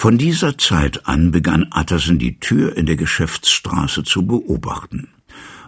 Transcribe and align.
Von 0.00 0.16
dieser 0.16 0.56
Zeit 0.56 1.06
an 1.06 1.30
begann 1.30 1.66
Atterson 1.72 2.18
die 2.18 2.40
Tür 2.40 2.74
in 2.74 2.86
der 2.86 2.96
Geschäftsstraße 2.96 4.02
zu 4.02 4.26
beobachten. 4.26 5.08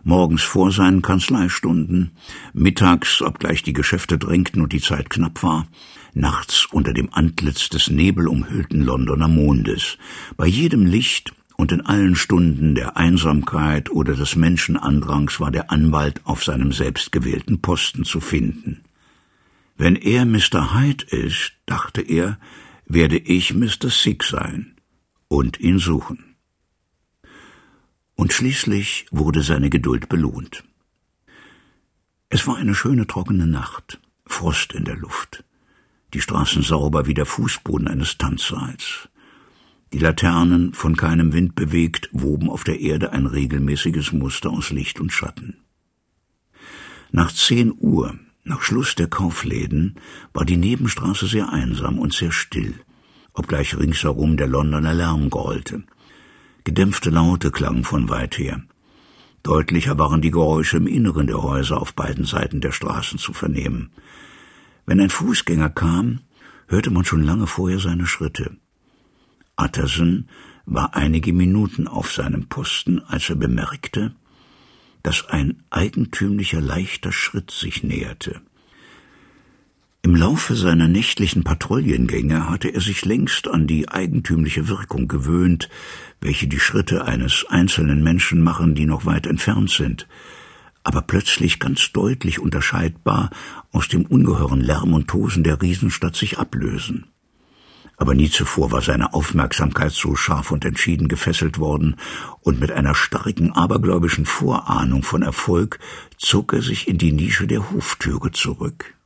Morgens 0.05 0.41
vor 0.41 0.73
seinen 0.73 1.03
Kanzleistunden, 1.03 2.13
mittags, 2.55 3.21
obgleich 3.21 3.63
die 3.63 3.75
Geschäfte 3.75 4.17
drängten 4.17 4.63
und 4.63 4.73
die 4.73 4.81
Zeit 4.81 5.11
knapp 5.11 5.43
war, 5.43 5.67
nachts 6.15 6.65
unter 6.65 6.95
dem 6.95 7.13
Antlitz 7.13 7.69
des 7.69 7.91
nebelumhüllten 7.91 8.81
Londoner 8.81 9.29
Mondes, 9.29 9.99
bei 10.39 10.47
jedem 10.47 10.87
Licht 10.87 11.35
und 11.59 11.71
in 11.71 11.83
allen 11.83 12.17
Stunden 12.17 12.75
der 12.75 12.97
Einsamkeit 12.97 13.91
oder 13.91 14.15
des 14.15 14.35
Menschenandrangs 14.35 15.41
war 15.41 15.51
der 15.51 15.71
Anwalt 15.71 16.23
auf 16.25 16.43
seinem 16.43 16.73
selbstgewählten 16.73 17.61
Posten 17.61 18.05
zu 18.05 18.21
finden. 18.21 18.81
Wenn 19.77 19.95
er 19.95 20.25
Mr. 20.25 20.75
Hyde 20.75 21.05
ist, 21.11 21.53
dachte 21.67 22.01
er, 22.01 22.39
werde 22.87 23.19
ich 23.19 23.55
Mr. 23.55 23.91
Sick 23.91 24.25
sein 24.25 24.77
und 25.29 25.61
ihn 25.61 25.79
suchen. 25.79 26.37
Und 28.15 28.33
schließlich 28.33 29.07
wurde 29.11 29.43
seine 29.43 29.71
Geduld 29.71 30.09
belohnt. 30.09 30.65
Es 32.29 32.47
war 32.47 32.57
eine 32.57 32.75
schöne 32.75 33.07
trockene 33.07 33.47
Nacht, 33.47 34.01
Frost 34.27 34.73
in 34.73 34.85
der 34.85 34.97
Luft, 34.97 35.45
die 36.15 36.21
Straßen 36.21 36.63
sauber 36.63 37.07
wie 37.07 37.15
der 37.15 37.27
Fußboden 37.27 37.89
eines 37.89 38.19
Tanzsaals. 38.19 39.09
Die 39.93 39.99
Laternen, 39.99 40.73
von 40.73 40.97
keinem 40.97 41.35
Wind 41.35 41.55
bewegt, 41.55 42.09
woben 42.13 42.49
auf 42.49 42.65
der 42.65 42.81
Erde 42.81 43.13
ein 43.13 43.27
regelmäßiges 43.27 44.13
Muster 44.13 44.51
aus 44.51 44.71
Licht 44.71 45.01
und 45.01 45.13
Schatten. 45.13 45.59
Nach 47.11 47.31
zehn 47.31 47.75
Uhr 47.77 48.19
nach 48.45 48.63
Schluss 48.63 48.95
der 48.95 49.09
Kaufläden 49.09 49.97
war 50.33 50.45
die 50.45 50.57
Nebenstraße 50.57 51.27
sehr 51.27 51.53
einsam 51.53 51.99
und 51.99 52.13
sehr 52.13 52.33
still, 52.33 52.75
obgleich 53.33 53.77
ringsherum 53.79 54.37
der 54.37 54.49
Londoner 54.49 54.95
Lärm 54.95 55.31
grollte. 55.31 55.85
Gedämpfte 56.65 57.11
Laute 57.11 57.51
klangen 57.51 57.85
von 57.85 58.09
weit 58.09 58.39
her. 58.39 58.63
Deutlicher 59.43 59.99
waren 59.99 60.23
die 60.23 60.31
Geräusche 60.31 60.77
im 60.77 60.87
Inneren 60.87 61.27
der 61.27 61.43
Häuser 61.43 61.81
auf 61.81 61.95
beiden 61.95 62.25
Seiten 62.25 62.61
der 62.61 62.73
Straßen 62.73 63.19
zu 63.19 63.33
vernehmen. 63.33 63.91
Wenn 64.87 65.01
ein 65.01 65.11
Fußgänger 65.11 65.71
kam, 65.71 66.21
hörte 66.69 66.91
man 66.91 67.05
schon 67.05 67.23
lange 67.23 67.47
vorher 67.47 67.79
seine 67.79 68.07
Schritte. 68.07 68.57
Utterson 69.57 70.29
war 70.65 70.95
einige 70.95 71.33
Minuten 71.33 71.89
auf 71.89 72.13
seinem 72.13 72.49
Posten, 72.49 73.01
als 73.01 73.29
er 73.31 73.37
bemerkte, 73.37 74.15
dass 75.03 75.29
ein 75.29 75.63
eigentümlicher 75.71 76.61
leichter 76.61 77.13
Schritt 77.13 77.51
sich 77.51 77.83
näherte. 77.83 78.41
Im 80.05 80.17
Laufe 80.17 80.57
seiner 80.57 80.89
nächtlichen 80.89 81.45
Patrouillengänge 81.45 82.49
hatte 82.51 82.69
er 82.69 82.81
sich 82.81 83.05
längst 83.05 83.47
an 83.47 83.69
die 83.69 83.89
eigentümliche 83.89 84.67
Wirkung 84.67 85.07
gewöhnt, 85.07 85.69
welche 86.21 86.49
die 86.49 86.59
Schritte 86.59 87.05
eines 87.05 87.47
einzelnen 87.49 88.03
Menschen 88.03 88.43
machen, 88.43 88.75
die 88.75 88.87
noch 88.87 89.07
weit 89.07 89.29
entfernt 89.29 89.71
sind, 89.71 90.09
aber 90.83 91.03
plötzlich 91.03 91.61
ganz 91.61 91.93
deutlich 91.93 92.41
unterscheidbar 92.41 93.31
aus 93.71 93.87
dem 93.87 94.05
ungeheuren 94.05 94.61
Lärm 94.61 94.93
und 94.93 95.07
Tosen 95.07 95.45
der 95.45 95.63
Riesenstadt 95.63 96.17
sich 96.17 96.39
ablösen 96.39 97.12
aber 98.03 98.17
nie 98.17 98.29
zuvor 98.29 98.73
war 98.73 98.83
seine 98.83 99.15
Aufmerksamkeit 99.15 99.93
so 99.93 100.17
scharf 100.17 100.51
und 100.51 100.65
entschieden 100.65 101.07
gefesselt 101.07 101.59
worden, 101.59 101.95
und 102.41 102.59
mit 102.59 102.73
einer 102.73 102.97
starken 102.97 103.53
abergläubischen 103.53 104.27
Vorahnung 104.27 105.05
von 105.05 105.23
Erfolg 105.23 105.79
zog 106.19 106.53
er 106.53 106.63
sich 106.63 106.89
in 106.89 106.99
die 106.99 107.13
Nische 107.13 107.47
der 107.47 107.71
Hoftüre 107.71 108.33
zurück. 108.33 108.97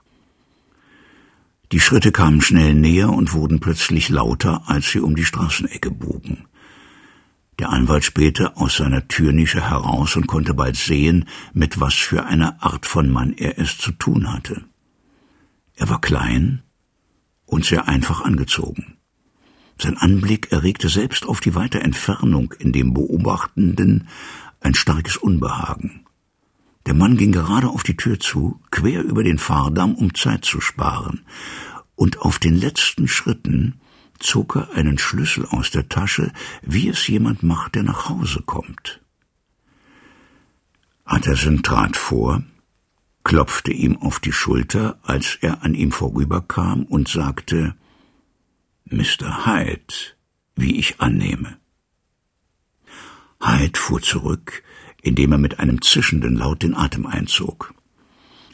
Die 1.73 1.81
Schritte 1.81 2.11
kamen 2.11 2.41
schnell 2.41 2.73
näher 2.73 3.11
und 3.11 3.35
wurden 3.35 3.61
plötzlich 3.61 4.09
lauter, 4.09 4.63
als 4.65 4.91
sie 4.91 5.01
um 5.01 5.15
die 5.15 5.27
Straßenecke 5.27 5.91
bogen. 5.91 6.47
Der 7.59 7.69
Anwalt 7.69 8.05
spähte 8.05 8.57
aus 8.57 8.79
seiner 8.79 9.09
Türnische 9.09 9.69
heraus 9.69 10.17
und 10.17 10.27
konnte 10.27 10.55
bald 10.55 10.77
sehen, 10.77 11.27
mit 11.53 11.81
was 11.81 11.93
für 11.93 12.25
einer 12.25 12.63
Art 12.63 12.87
von 12.87 13.11
Mann 13.11 13.35
er 13.35 13.59
es 13.59 13.77
zu 13.77 13.93
tun 13.93 14.33
hatte. 14.33 14.65
Er 15.75 15.91
war 15.91 16.01
klein, 16.01 16.63
und 17.47 17.65
sehr 17.65 17.89
einfach 17.89 18.21
angezogen. 18.21 18.97
Sein 19.79 19.97
Anblick 19.97 20.53
erregte 20.53 20.89
selbst 20.89 21.27
auf 21.27 21.41
die 21.41 21.55
weite 21.55 21.81
Entfernung 21.81 22.53
in 22.59 22.73
dem 22.73 22.95
Beobachtenden 22.95 24.09
ein 24.61 24.75
starkes 24.75 25.17
Unbehagen. 25.17 26.07
Der 26.87 26.95
Mann 26.95 27.17
ging 27.17 27.33
gerade 27.33 27.69
auf 27.69 27.83
die 27.83 27.97
Tür 27.97 28.19
zu, 28.21 28.61
quer 28.71 29.03
über 29.03 29.23
den 29.23 29.39
Fahrdamm, 29.39 29.95
um 29.95 30.15
Zeit 30.15 30.45
zu 30.45 30.61
sparen, 30.61 31.27
und 31.95 32.21
auf 32.21 32.39
den 32.39 32.55
letzten 32.55 33.09
Schritten 33.09 33.81
zog 34.19 34.57
er 34.57 34.73
einen 34.73 34.99
Schlüssel 34.99 35.47
aus 35.47 35.71
der 35.71 35.89
Tasche, 35.89 36.33
wie 36.63 36.89
es 36.89 37.07
jemand 37.07 37.43
macht, 37.43 37.75
der 37.75 37.83
nach 37.83 38.09
Hause 38.09 38.43
kommt. 38.45 39.01
Utterson 41.07 41.63
trat 41.63 41.97
vor, 41.97 42.43
klopfte 43.27 43.73
ihm 43.73 43.97
auf 43.97 44.21
die 44.21 44.31
Schulter, 44.31 45.01
als 45.03 45.37
er 45.41 45.65
an 45.65 45.75
ihm 45.75 45.91
vorüberkam, 45.91 46.85
und 46.85 47.09
sagte 47.09 47.75
Mr. 48.85 49.45
Hyde, 49.45 49.95
wie 50.55 50.79
ich 50.79 51.01
annehme. 51.01 51.57
Hyde 53.43 53.77
fuhr 53.77 54.01
zurück, 54.01 54.63
indem 55.03 55.33
er 55.33 55.39
mit 55.39 55.59
einem 55.59 55.83
zischenden 55.83 56.37
Laut 56.37 56.63
den 56.63 56.77
Atem 56.77 57.05
einzog. 57.05 57.75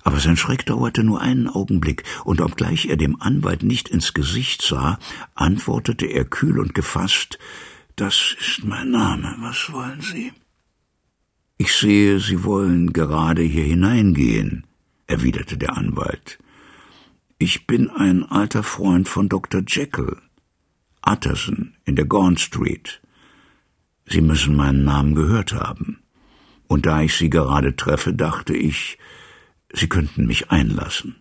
Aber 0.05 0.21
sein 0.21 0.39
Schreck 0.39 0.65
dauerte 0.65 1.05
nur 1.05 1.21
einen 1.21 1.49
Augenblick, 1.49 2.05
und 2.25 2.41
obgleich 2.41 2.87
er 2.87 2.97
dem 2.97 3.21
Anwalt 3.21 3.63
nicht 3.63 3.91
ins 3.91 4.15
Gesicht 4.15 4.63
sah, 4.63 4.99
antwortete 5.35 6.07
er 6.07 6.25
kühl 6.25 6.59
und 6.59 6.75
gefasst 6.75 7.39
Das 7.95 8.35
ist 8.41 8.65
mein 8.65 8.91
Name, 8.91 9.37
was 9.39 9.71
wollen 9.71 10.01
Sie? 10.01 10.33
Ich 11.63 11.77
sehe, 11.77 12.19
Sie 12.19 12.43
wollen 12.43 12.93
gerade 12.93 13.43
hier 13.43 13.63
hineingehen, 13.63 14.67
erwiderte 15.07 15.57
der 15.57 15.77
Anwalt. 15.77 16.41
Ich 17.39 17.69
bin 17.69 17.89
ein 17.89 18.25
alter 18.25 18.65
Freund 18.65 19.09
von 19.09 19.29
Dr. 19.29 19.63
Jekyll, 19.65 20.17
Utterson 21.07 21.77
in 21.85 21.95
der 21.95 22.07
Gaunt 22.07 22.41
Street. 22.41 23.01
Sie 24.07 24.23
müssen 24.23 24.57
meinen 24.57 24.83
Namen 24.83 25.15
gehört 25.15 25.53
haben. 25.53 26.03
Und 26.67 26.85
da 26.85 27.01
ich 27.03 27.15
Sie 27.15 27.31
gerade 27.31 27.77
treffe, 27.77 28.13
dachte 28.13 28.57
ich, 28.57 28.99
Sie 29.73 29.89
könnten 29.89 30.27
mich 30.27 30.51
einlassen. 30.51 31.15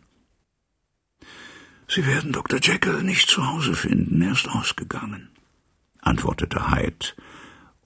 Sie 1.88 2.08
werden 2.08 2.32
Dr. 2.32 2.60
Jekyll 2.60 3.04
nicht 3.04 3.30
zu 3.30 3.46
Hause 3.46 3.76
finden, 3.76 4.20
er 4.24 4.32
ist 4.32 4.50
ausgegangen, 4.50 5.30
antwortete 6.02 6.72
Hyde 6.72 7.14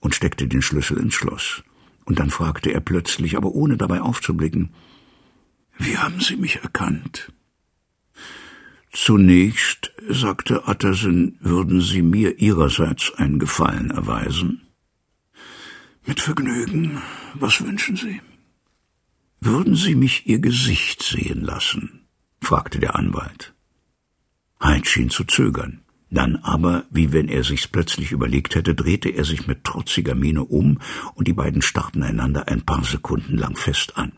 und 0.00 0.14
steckte 0.14 0.48
den 0.48 0.62
Schlüssel 0.62 0.96
ins 0.96 1.12
Schloss. 1.12 1.62
Und 2.06 2.20
dann 2.20 2.30
fragte 2.30 2.72
er 2.72 2.80
plötzlich, 2.80 3.36
aber 3.36 3.52
ohne 3.52 3.76
dabei 3.76 4.00
aufzublicken, 4.00 4.72
Wie 5.78 5.98
haben 5.98 6.20
Sie 6.20 6.36
mich 6.36 6.62
erkannt? 6.62 7.30
Zunächst, 8.92 9.92
sagte 10.08 10.62
Utterson, 10.66 11.36
würden 11.40 11.82
Sie 11.82 12.00
mir 12.00 12.38
Ihrerseits 12.38 13.12
einen 13.14 13.38
Gefallen 13.38 13.90
erweisen? 13.90 14.62
Mit 16.06 16.20
Vergnügen. 16.20 17.02
Was 17.34 17.62
wünschen 17.62 17.96
Sie? 17.96 18.22
Würden 19.40 19.74
Sie 19.74 19.96
mich 19.96 20.26
Ihr 20.26 20.38
Gesicht 20.38 21.02
sehen 21.02 21.42
lassen? 21.42 22.06
fragte 22.40 22.78
der 22.78 22.94
Anwalt. 22.94 23.54
Hyde 24.62 24.88
schien 24.88 25.10
zu 25.10 25.24
zögern. 25.24 25.82
Dann 26.10 26.36
aber, 26.36 26.84
wie 26.90 27.12
wenn 27.12 27.28
er 27.28 27.42
sich's 27.42 27.66
plötzlich 27.66 28.12
überlegt 28.12 28.54
hätte, 28.54 28.74
drehte 28.74 29.08
er 29.08 29.24
sich 29.24 29.46
mit 29.46 29.64
trotziger 29.64 30.14
Miene 30.14 30.44
um, 30.44 30.80
und 31.14 31.26
die 31.26 31.32
beiden 31.32 31.62
starrten 31.62 32.02
einander 32.02 32.48
ein 32.48 32.62
paar 32.62 32.84
Sekunden 32.84 33.36
lang 33.36 33.56
fest 33.56 33.96
an. 33.96 34.12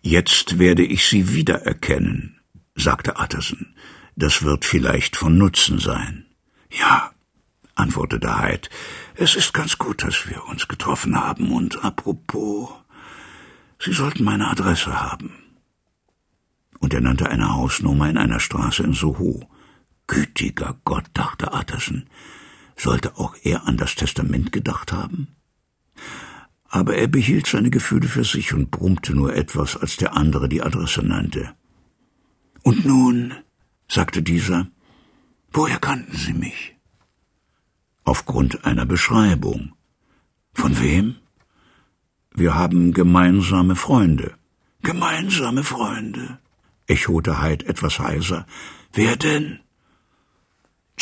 Jetzt 0.00 0.58
werde 0.58 0.84
ich 0.84 1.06
Sie 1.06 1.32
wiedererkennen, 1.32 2.40
sagte 2.74 3.14
Utterson. 3.18 3.76
Das 4.16 4.42
wird 4.42 4.64
vielleicht 4.64 5.16
von 5.16 5.38
Nutzen 5.38 5.78
sein. 5.78 6.26
Ja, 6.70 7.12
antwortete 7.76 8.42
Hyde. 8.42 8.68
Es 9.14 9.36
ist 9.36 9.54
ganz 9.54 9.78
gut, 9.78 10.02
dass 10.02 10.28
wir 10.28 10.44
uns 10.46 10.66
getroffen 10.66 11.16
haben, 11.16 11.52
und 11.52 11.84
apropos, 11.84 12.70
Sie 13.78 13.92
sollten 13.92 14.24
meine 14.24 14.48
Adresse 14.48 15.00
haben. 15.00 15.32
Und 16.80 16.92
er 16.92 17.00
nannte 17.00 17.28
eine 17.28 17.54
Hausnummer 17.54 18.10
in 18.10 18.18
einer 18.18 18.40
Straße 18.40 18.82
in 18.82 18.92
Soho. 18.92 19.48
Gütiger 20.12 20.78
Gott, 20.84 21.06
dachte 21.14 21.52
Utterson, 21.54 22.04
sollte 22.76 23.16
auch 23.16 23.34
er 23.44 23.66
an 23.66 23.78
das 23.78 23.94
Testament 23.94 24.52
gedacht 24.52 24.92
haben? 24.92 25.28
Aber 26.68 26.96
er 26.96 27.06
behielt 27.06 27.46
seine 27.46 27.70
Gefühle 27.70 28.08
für 28.08 28.24
sich 28.24 28.52
und 28.52 28.70
brummte 28.70 29.14
nur 29.14 29.34
etwas, 29.34 29.74
als 29.74 29.96
der 29.96 30.14
andere 30.14 30.50
die 30.50 30.60
Adresse 30.60 31.02
nannte. 31.02 31.54
Und 32.62 32.84
nun, 32.84 33.32
sagte 33.88 34.22
dieser, 34.22 34.68
woher 35.50 35.78
kannten 35.78 36.14
Sie 36.14 36.34
mich? 36.34 36.76
Aufgrund 38.04 38.66
einer 38.66 38.84
Beschreibung. 38.84 39.72
Von 40.52 40.78
wem? 40.78 41.16
Wir 42.34 42.54
haben 42.54 42.92
gemeinsame 42.92 43.76
Freunde. 43.76 44.34
Gemeinsame 44.82 45.64
Freunde, 45.64 46.38
echote 46.86 47.40
Hyde 47.42 47.64
etwas 47.66 47.98
heiser. 47.98 48.44
Wer 48.92 49.16
denn? 49.16 49.60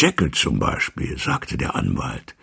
Jekyll 0.01 0.31
zum 0.31 0.59
Beispiel, 0.59 1.19
sagte 1.19 1.59
der 1.59 1.75
Anwalt. 1.75 2.35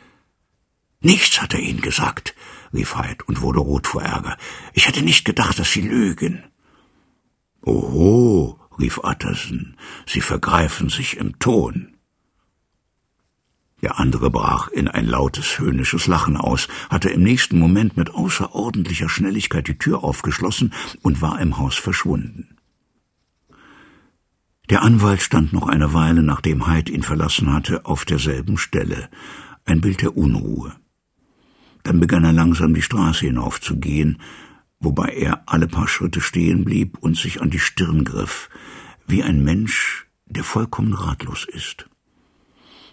Nichts 1.01 1.41
hat 1.41 1.55
er 1.55 1.59
Ihnen 1.59 1.81
gesagt, 1.81 2.35
rief 2.71 2.95
Hyde 2.95 3.25
und 3.25 3.41
wurde 3.41 3.59
rot 3.59 3.87
vor 3.87 4.03
Ärger. 4.03 4.37
Ich 4.73 4.87
hätte 4.87 5.01
nicht 5.01 5.25
gedacht, 5.25 5.57
dass 5.57 5.71
Sie 5.71 5.81
lügen. 5.81 6.43
Oho, 7.61 8.59
rief 8.77 8.99
Utterson, 8.99 9.75
Sie 10.05 10.21
vergreifen 10.21 10.89
sich 10.89 11.17
im 11.17 11.39
Ton. 11.39 11.97
Der 13.81 13.99
andere 13.99 14.29
brach 14.29 14.67
in 14.67 14.87
ein 14.87 15.07
lautes, 15.07 15.57
höhnisches 15.57 16.05
Lachen 16.05 16.37
aus, 16.37 16.67
hatte 16.91 17.09
im 17.09 17.23
nächsten 17.23 17.57
Moment 17.57 17.97
mit 17.97 18.11
außerordentlicher 18.11 19.09
Schnelligkeit 19.09 19.67
die 19.67 19.79
Tür 19.79 20.03
aufgeschlossen 20.03 20.73
und 21.01 21.21
war 21.21 21.39
im 21.39 21.57
Haus 21.57 21.75
verschwunden. 21.75 22.56
Der 24.69 24.81
Anwalt 24.81 25.21
stand 25.21 25.53
noch 25.53 25.67
eine 25.67 25.93
Weile, 25.93 26.23
nachdem 26.23 26.67
Hyde 26.67 26.91
ihn 26.91 27.03
verlassen 27.03 27.53
hatte, 27.53 27.85
auf 27.85 28.03
derselben 28.03 28.57
Stelle, 28.57 29.09
ein 29.63 29.79
Bild 29.79 30.01
der 30.01 30.17
Unruhe. 30.17 30.75
Dann 31.83 32.01
begann 32.01 32.25
er 32.25 32.33
langsam 32.33 32.73
die 32.73 32.81
Straße 32.81 33.27
hinaufzugehen, 33.27 34.21
wobei 34.79 35.07
er 35.09 35.43
alle 35.45 35.67
paar 35.67 35.87
Schritte 35.87 36.19
stehen 36.19 36.65
blieb 36.65 36.97
und 36.99 37.15
sich 37.15 37.41
an 37.41 37.49
die 37.49 37.59
Stirn 37.59 38.03
griff, 38.03 38.49
wie 39.07 39.23
ein 39.23 39.41
Mensch, 39.41 40.07
der 40.25 40.43
vollkommen 40.43 40.93
ratlos 40.93 41.45
ist. 41.45 41.89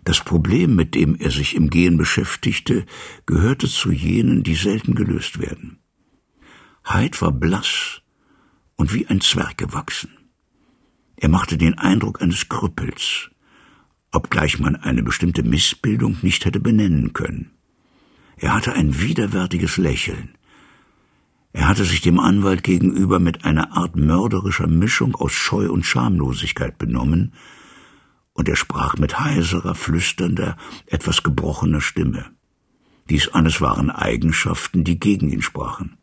Das 0.05 0.20
Problem, 0.20 0.77
mit 0.77 0.94
dem 0.94 1.17
er 1.17 1.32
sich 1.32 1.56
im 1.56 1.70
Gehen 1.70 1.97
beschäftigte, 1.97 2.87
gehörte 3.27 3.67
zu 3.67 3.91
jenen, 3.91 4.44
die 4.44 4.55
selten 4.55 4.94
gelöst 4.94 5.41
werden. 5.41 5.79
Hyde 6.85 7.20
war 7.20 7.32
blass 7.32 8.03
und 8.77 8.94
wie 8.94 9.09
ein 9.09 9.20
Zwerg 9.20 9.56
gewachsen. 9.56 10.14
Er 11.17 11.29
machte 11.29 11.57
den 11.57 11.79
Eindruck 11.79 12.21
eines 12.21 12.49
Krüppels, 12.49 13.31
obgleich 14.11 14.59
man 14.59 14.77
eine 14.77 15.03
bestimmte 15.03 15.43
Missbildung 15.43 16.17
nicht 16.23 16.45
hätte 16.45 16.61
benennen 16.61 17.13
können. 17.13 17.51
Er 18.37 18.55
hatte 18.55 18.73
ein 18.73 19.01
widerwärtiges 19.01 19.77
Lächeln. 19.77 20.37
Er 21.53 21.69
hatte 21.69 21.85
sich 21.85 22.01
dem 22.01 22.19
Anwalt 22.19 22.65
gegenüber 22.65 23.21
mit 23.21 23.45
einer 23.45 23.77
Art 23.77 23.95
mörderischer 23.95 24.67
Mischung 24.67 25.15
aus 25.15 25.33
Scheu 25.33 25.71
und 25.71 25.87
Schamlosigkeit 25.87 26.79
benommen, 26.79 27.33
und 28.33 28.49
er 28.49 28.57
sprach 28.57 28.97
mit 28.97 29.21
heiserer, 29.21 29.77
flüsternder, 29.77 30.57
etwas 30.87 31.23
gebrochener 31.23 31.81
Stimme. 31.81 32.27
Dies 33.09 33.29
alles 33.29 33.61
waren 33.61 33.91
Eigenschaften, 33.91 34.83
die 34.83 34.99
gegen 34.99 35.31
ihn 35.31 35.43
sprachen. 35.43 35.97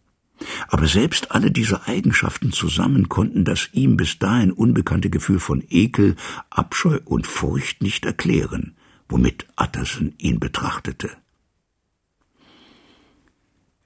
Aber 0.68 0.88
selbst 0.88 1.32
alle 1.32 1.52
diese 1.52 1.88
Eigenschaften 1.88 2.52
zusammen 2.52 3.10
konnten 3.10 3.46
das 3.46 3.70
ihm 3.74 3.98
bis 3.98 4.20
dahin 4.20 4.52
unbekannte 4.52 5.10
Gefühl 5.10 5.40
von 5.40 5.64
Ekel, 5.70 6.16
Abscheu 6.50 7.00
und 7.06 7.28
Furcht 7.28 7.82
nicht 7.82 8.06
erklären, 8.06 8.76
womit 9.08 9.46
Utterson 9.58 10.14
ihn 10.18 10.40
betrachtete. 10.40 11.10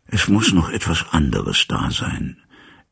Es 0.07 0.27
muss 0.27 0.53
noch 0.53 0.69
etwas 0.69 1.05
anderes 1.11 1.65
da 1.67 1.89
sein, 1.89 2.37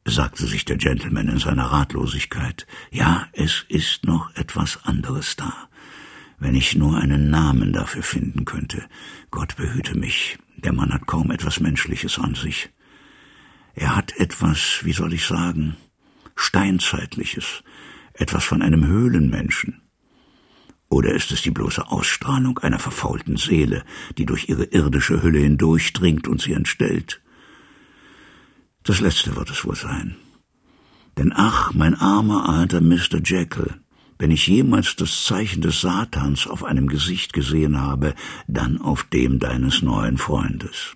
sagte 0.05 0.47
sich 0.47 0.65
der 0.65 0.77
Gentleman 0.77 1.29
in 1.29 1.37
seiner 1.37 1.65
Ratlosigkeit. 1.65 2.65
Ja, 2.91 3.27
es 3.33 3.65
ist 3.69 4.05
noch 4.05 4.35
etwas 4.35 4.79
anderes 4.83 5.35
da. 5.35 5.53
Wenn 6.39 6.55
ich 6.55 6.75
nur 6.75 6.97
einen 6.97 7.29
Namen 7.29 7.71
dafür 7.71 8.03
finden 8.03 8.45
könnte. 8.45 8.83
Gott 9.31 9.55
behüte 9.55 9.97
mich. 9.97 10.37
Der 10.57 10.73
Mann 10.73 10.91
hat 10.93 11.05
kaum 11.07 11.31
etwas 11.31 11.59
Menschliches 11.59 12.19
an 12.19 12.35
sich. 12.35 12.69
Er 13.73 13.95
hat 13.95 14.15
etwas, 14.17 14.81
wie 14.83 14.93
soll 14.93 15.13
ich 15.13 15.25
sagen, 15.25 15.75
Steinzeitliches, 16.35 17.63
etwas 18.13 18.43
von 18.43 18.61
einem 18.61 18.85
Höhlenmenschen. 18.85 19.81
Oder 20.89 21.13
ist 21.13 21.31
es 21.31 21.41
die 21.41 21.51
bloße 21.51 21.87
Ausstrahlung 21.87 22.59
einer 22.59 22.77
verfaulten 22.77 23.35
Seele, 23.37 23.83
die 24.17 24.27
durch 24.27 24.47
ihre 24.47 24.65
irdische 24.65 25.23
Hülle 25.23 25.39
hindurchdringt 25.39 26.27
und 26.27 26.39
sie 26.39 26.53
entstellt? 26.53 27.21
Das 28.83 28.99
Letzte 28.99 29.35
wird 29.35 29.49
es 29.49 29.65
wohl 29.65 29.75
sein. 29.75 30.17
Denn 31.17 31.33
ach, 31.35 31.73
mein 31.73 31.95
armer 31.95 32.47
alter 32.47 32.81
Mr. 32.81 33.21
Jekyll, 33.23 33.73
wenn 34.19 34.29
ich 34.29 34.47
jemals 34.47 34.95
das 34.95 35.25
Zeichen 35.25 35.61
des 35.61 35.81
Satans 35.81 36.45
auf 36.47 36.63
einem 36.63 36.87
Gesicht 36.87 37.33
gesehen 37.33 37.81
habe, 37.81 38.13
dann 38.47 38.79
auf 38.79 39.03
dem 39.03 39.39
deines 39.39 39.81
neuen 39.81 40.17
Freundes. 40.17 40.95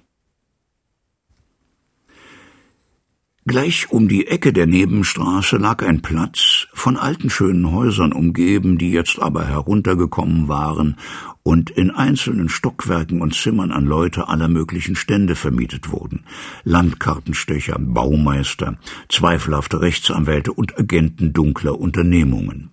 Gleich 3.48 3.90
um 3.90 4.10
die 4.10 4.28
Ecke 4.28 4.52
der 4.52 4.66
Nebenstraße 4.68 5.56
lag 5.56 5.82
ein 5.82 6.02
Platz, 6.02 6.68
von 6.74 6.98
alten 6.98 7.30
schönen 7.30 7.72
Häusern 7.72 8.12
umgeben, 8.12 8.78
die 8.78 8.92
jetzt 8.92 9.22
aber 9.22 9.46
heruntergekommen 9.46 10.50
waren 10.50 10.98
und 11.44 11.70
in 11.70 11.90
einzelnen 11.90 12.50
Stockwerken 12.50 13.22
und 13.22 13.36
Zimmern 13.36 13.72
an 13.72 13.86
Leute 13.86 14.28
aller 14.28 14.50
möglichen 14.50 14.98
Stände 14.98 15.36
vermietet 15.36 15.90
wurden. 15.94 16.26
Landkartenstecher, 16.66 17.78
Baumeister, 17.80 18.80
zweifelhafte 19.08 19.80
Rechtsanwälte 19.80 20.52
und 20.52 20.78
Agenten 20.78 21.32
dunkler 21.32 21.80
Unternehmungen. 21.80 22.72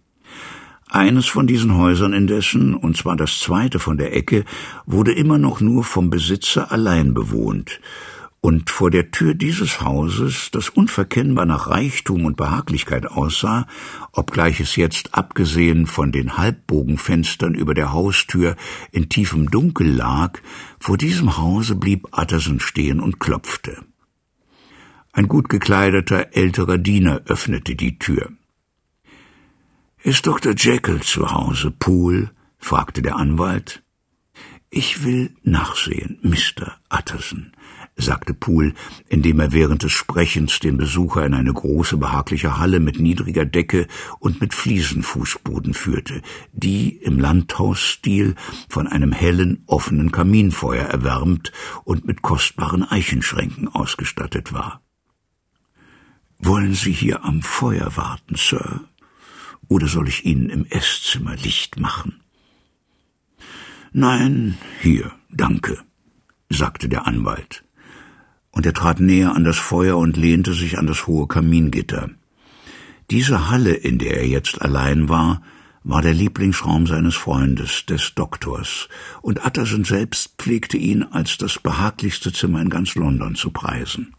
Eines 0.89 1.27
von 1.27 1.47
diesen 1.47 1.77
Häusern 1.77 2.13
indessen, 2.13 2.75
und 2.75 2.97
zwar 2.97 3.17
das 3.17 3.39
zweite 3.39 3.79
von 3.79 3.97
der 3.97 4.15
Ecke, 4.15 4.45
wurde 4.87 5.13
immer 5.13 5.39
noch 5.39 5.61
nur 5.61 5.85
vom 5.85 6.11
Besitzer 6.11 6.73
allein 6.73 7.15
bewohnt, 7.15 7.81
und 8.45 8.69
vor 8.69 8.91
der 8.91 9.11
Tür 9.11 9.33
dieses 9.33 9.81
Hauses, 9.81 10.51
das 10.51 10.69
unverkennbar 10.69 11.47
nach 11.47 11.69
Reichtum 11.69 12.27
und 12.27 12.37
Behaglichkeit 12.37 13.07
aussah, 13.07 13.67
obgleich 14.13 14.61
es 14.61 14.77
jetzt 14.77 15.15
abgesehen 15.15 15.87
von 15.87 16.13
den 16.13 16.37
Halbbogenfenstern 16.37 17.55
über 17.55 17.73
der 17.73 17.95
Haustür 17.95 18.57
in 18.93 19.09
tiefem 19.09 19.51
Dunkel 19.51 19.91
lag, 19.91 20.41
vor 20.79 20.99
diesem 20.99 21.39
Hause 21.39 21.75
blieb 21.75 22.07
Utterson 22.15 22.61
stehen 22.61 23.01
und 23.01 23.19
klopfte. 23.19 23.83
Ein 25.15 25.27
gut 25.27 25.49
gekleideter 25.49 26.37
älterer 26.37 26.77
Diener 26.77 27.23
öffnete 27.25 27.77
die 27.77 27.99
Tür. 27.99 28.31
Ist 30.03 30.27
Dr. 30.27 30.53
Jekyll 30.55 31.01
zu 31.01 31.33
Hause, 31.33 31.71
Poole? 31.71 32.31
fragte 32.59 33.01
der 33.01 33.17
Anwalt. 33.17 33.83
Ich 34.77 35.05
will 35.05 35.37
nachsehen, 35.45 36.19
Mr. 36.23 36.77
Utterson, 36.91 37.53
sagte 37.97 38.35
Poole, 38.35 38.75
indem 39.09 39.41
er 39.41 39.53
während 39.53 39.83
des 39.83 39.93
Sprechens 39.93 40.59
den 40.59 40.77
Besucher 40.77 41.25
in 41.25 41.35
eine 41.35 41.53
große 41.53 41.97
behagliche 41.97 42.59
Halle 42.59 42.81
mit 42.81 42.99
niedriger 42.99 43.45
Decke 43.45 43.87
und 44.19 44.41
mit 44.41 44.53
Fliesenfußboden 44.53 45.75
führte, 45.75 46.21
die 46.53 46.97
im 46.97 47.19
Landhausstil 47.19 48.35
von 48.69 48.87
einem 48.87 49.13
hellen, 49.13 49.63
offenen 49.67 50.11
Kaminfeuer 50.11 50.85
erwärmt 50.85 51.53
und 51.85 52.05
mit 52.05 52.23
kostbaren 52.23 52.83
Eichenschränken 52.83 53.69
ausgestattet 53.69 54.53
war. 54.53 54.83
Wollen 56.39 56.75
Sie 56.75 56.93
hier 56.93 57.25
am 57.25 57.43
Feuer 57.43 57.97
warten, 57.97 58.35
Sir? 58.37 58.81
Oder 59.69 59.87
soll 59.87 60.09
ich 60.09 60.27
Ihnen 60.27 60.51
im 60.51 60.67
Esszimmer 60.67 61.37
Licht 61.37 61.79
machen? 61.79 62.21
Nein, 63.93 64.59
hier, 64.83 65.13
danke, 65.31 65.79
sagte 66.51 66.89
der 66.89 67.07
Anwalt 67.07 67.64
und 68.55 68.65
er 68.65 68.73
trat 68.73 69.01
näher 69.01 69.35
an 69.35 69.45
das 69.45 69.59
Feuer 69.59 69.99
und 69.99 70.17
lehnte 70.17 70.55
sich 70.55 70.79
an 70.79 70.87
das 70.87 71.07
hohe 71.07 71.27
Kamingitter. 71.27 72.11
Diese 73.11 73.51
Halle, 73.51 73.75
in 73.75 73.99
der 73.99 74.19
er 74.19 74.27
jetzt 74.27 74.63
allein 74.63 75.09
war, 75.09 75.43
war 75.83 76.01
der 76.01 76.15
Lieblingsraum 76.15 76.87
seines 76.87 77.15
Freundes, 77.15 77.85
des 77.85 78.15
Doktors, 78.15 78.89
und 79.21 79.45
Utterson 79.45 79.85
selbst 79.85 80.35
pflegte 80.39 80.79
ihn 80.79 81.03
als 81.03 81.37
das 81.37 81.59
behaglichste 81.59 82.33
Zimmer 82.33 82.63
in 82.63 82.71
ganz 82.71 82.95
London 82.95 83.35
zu 83.35 83.51
preisen. 83.51 84.15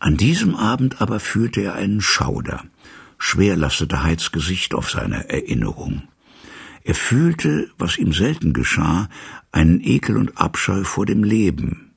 An 0.00 0.16
diesem 0.16 0.54
Abend 0.54 1.00
aber 1.00 1.20
fühlte 1.20 1.62
er 1.62 1.74
einen 1.74 2.00
Schauder. 2.00 2.64
Schwer 3.16 3.56
lastete 3.56 4.02
Heids 4.02 4.32
Gesicht 4.32 4.74
auf 4.74 4.90
seiner 4.90 5.30
Erinnerung. 5.30 6.02
Er 6.84 6.94
fühlte, 6.94 7.70
was 7.78 7.96
ihm 7.96 8.12
selten 8.12 8.52
geschah, 8.52 9.08
einen 9.52 9.80
Ekel 9.82 10.16
und 10.16 10.38
Abscheu 10.38 10.84
vor 10.84 11.06
dem 11.06 11.22
Leben, 11.22 11.89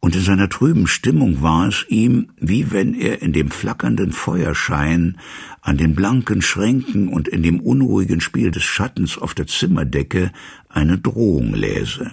und 0.00 0.14
in 0.14 0.22
seiner 0.22 0.48
trüben 0.48 0.86
Stimmung 0.86 1.42
war 1.42 1.68
es 1.68 1.84
ihm, 1.88 2.30
wie 2.38 2.70
wenn 2.70 2.94
er 2.94 3.20
in 3.20 3.32
dem 3.32 3.50
flackernden 3.50 4.12
Feuerschein, 4.12 5.18
an 5.60 5.76
den 5.76 5.94
blanken 5.94 6.40
Schränken 6.40 7.08
und 7.08 7.26
in 7.26 7.42
dem 7.42 7.60
unruhigen 7.60 8.20
Spiel 8.20 8.50
des 8.50 8.62
Schattens 8.62 9.18
auf 9.18 9.34
der 9.34 9.48
Zimmerdecke 9.48 10.32
eine 10.68 10.98
Drohung 10.98 11.52
läse. 11.52 12.12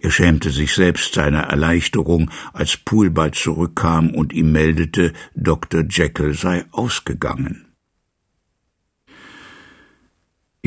Er 0.00 0.12
schämte 0.12 0.50
sich 0.50 0.74
selbst 0.74 1.14
seiner 1.14 1.42
Erleichterung, 1.42 2.30
als 2.52 2.76
Poole 2.76 3.10
bald 3.10 3.34
zurückkam 3.34 4.10
und 4.10 4.32
ihm 4.32 4.52
meldete, 4.52 5.12
Dr. 5.34 5.84
Jekyll 5.88 6.34
sei 6.34 6.64
ausgegangen. 6.70 7.67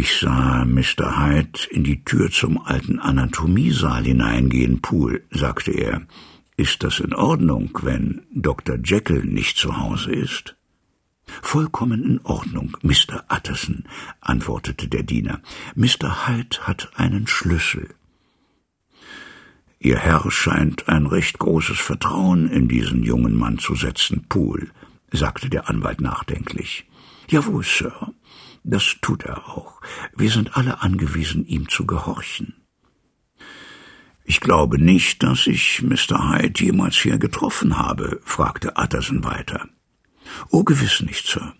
Ich 0.03 0.17
sah 0.17 0.65
Mr. 0.65 1.19
Hyde 1.19 1.59
in 1.69 1.83
die 1.83 2.03
Tür 2.03 2.31
zum 2.31 2.59
alten 2.59 2.97
Anatomiesaal 2.97 4.03
hineingehen, 4.03 4.81
Poole, 4.81 5.21
sagte 5.29 5.69
er. 5.69 6.01
Ist 6.57 6.81
das 6.81 6.99
in 6.99 7.13
Ordnung, 7.13 7.77
wenn 7.83 8.23
Dr. 8.33 8.79
Jekyll 8.83 9.23
nicht 9.23 9.57
zu 9.57 9.77
Hause 9.77 10.11
ist? 10.11 10.55
Vollkommen 11.43 12.03
in 12.03 12.19
Ordnung, 12.23 12.75
Mr. 12.81 13.25
Utterson, 13.29 13.83
antwortete 14.21 14.87
der 14.87 15.03
Diener. 15.03 15.39
Mr. 15.75 16.27
Hyde 16.27 16.57
hat 16.61 16.89
einen 16.95 17.27
Schlüssel. 17.27 17.93
Ihr 19.77 19.99
Herr 19.99 20.31
scheint 20.31 20.89
ein 20.89 21.05
recht 21.05 21.37
großes 21.37 21.77
Vertrauen 21.77 22.49
in 22.49 22.67
diesen 22.67 23.03
jungen 23.03 23.35
Mann 23.35 23.59
zu 23.59 23.75
setzen, 23.75 24.25
Poole, 24.27 24.69
sagte 25.11 25.47
der 25.47 25.69
Anwalt 25.69 26.01
nachdenklich. 26.01 26.87
Jawohl, 27.27 27.63
Sir, 27.63 28.13
das 28.63 28.97
tut 29.01 29.23
er 29.23 29.49
auch. 29.49 29.81
Wir 30.15 30.29
sind 30.29 30.55
alle 30.55 30.81
angewiesen, 30.81 31.45
ihm 31.45 31.69
zu 31.69 31.85
gehorchen. 31.85 32.53
Ich 34.23 34.39
glaube 34.39 34.81
nicht, 34.81 35.23
dass 35.23 35.47
ich 35.47 35.81
Mr. 35.81 36.31
Hyde 36.31 36.63
jemals 36.63 36.95
hier 36.95 37.17
getroffen 37.17 37.77
habe, 37.77 38.21
fragte 38.23 38.73
Utterson 38.77 39.23
weiter. 39.23 39.67
Oh, 40.49 40.63
gewiss 40.63 41.01
nicht, 41.01 41.27
Sir. 41.27 41.53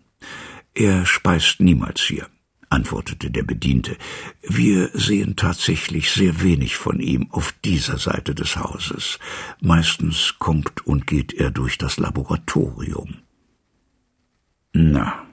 Er 0.73 1.05
speist 1.05 1.59
niemals 1.59 2.01
hier, 2.01 2.27
antwortete 2.69 3.29
der 3.29 3.43
Bediente. 3.43 3.97
Wir 4.41 4.89
sehen 4.93 5.35
tatsächlich 5.35 6.11
sehr 6.11 6.41
wenig 6.41 6.77
von 6.77 6.99
ihm 6.99 7.29
auf 7.31 7.53
dieser 7.65 7.97
Seite 7.97 8.33
des 8.35 8.55
Hauses. 8.55 9.19
Meistens 9.59 10.35
kommt 10.39 10.85
und 10.87 11.07
geht 11.07 11.33
er 11.33 11.51
durch 11.51 11.77
das 11.77 11.97
Laboratorium. 11.97 13.17
Na, 14.71 15.27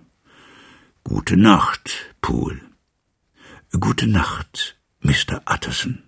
gute 1.09 1.39
Nacht, 1.39 2.15
Poole. 2.21 2.61
Gute 3.81 4.07
Nacht, 4.07 4.79
Mr. 5.01 5.41
Utterson. 5.51 6.03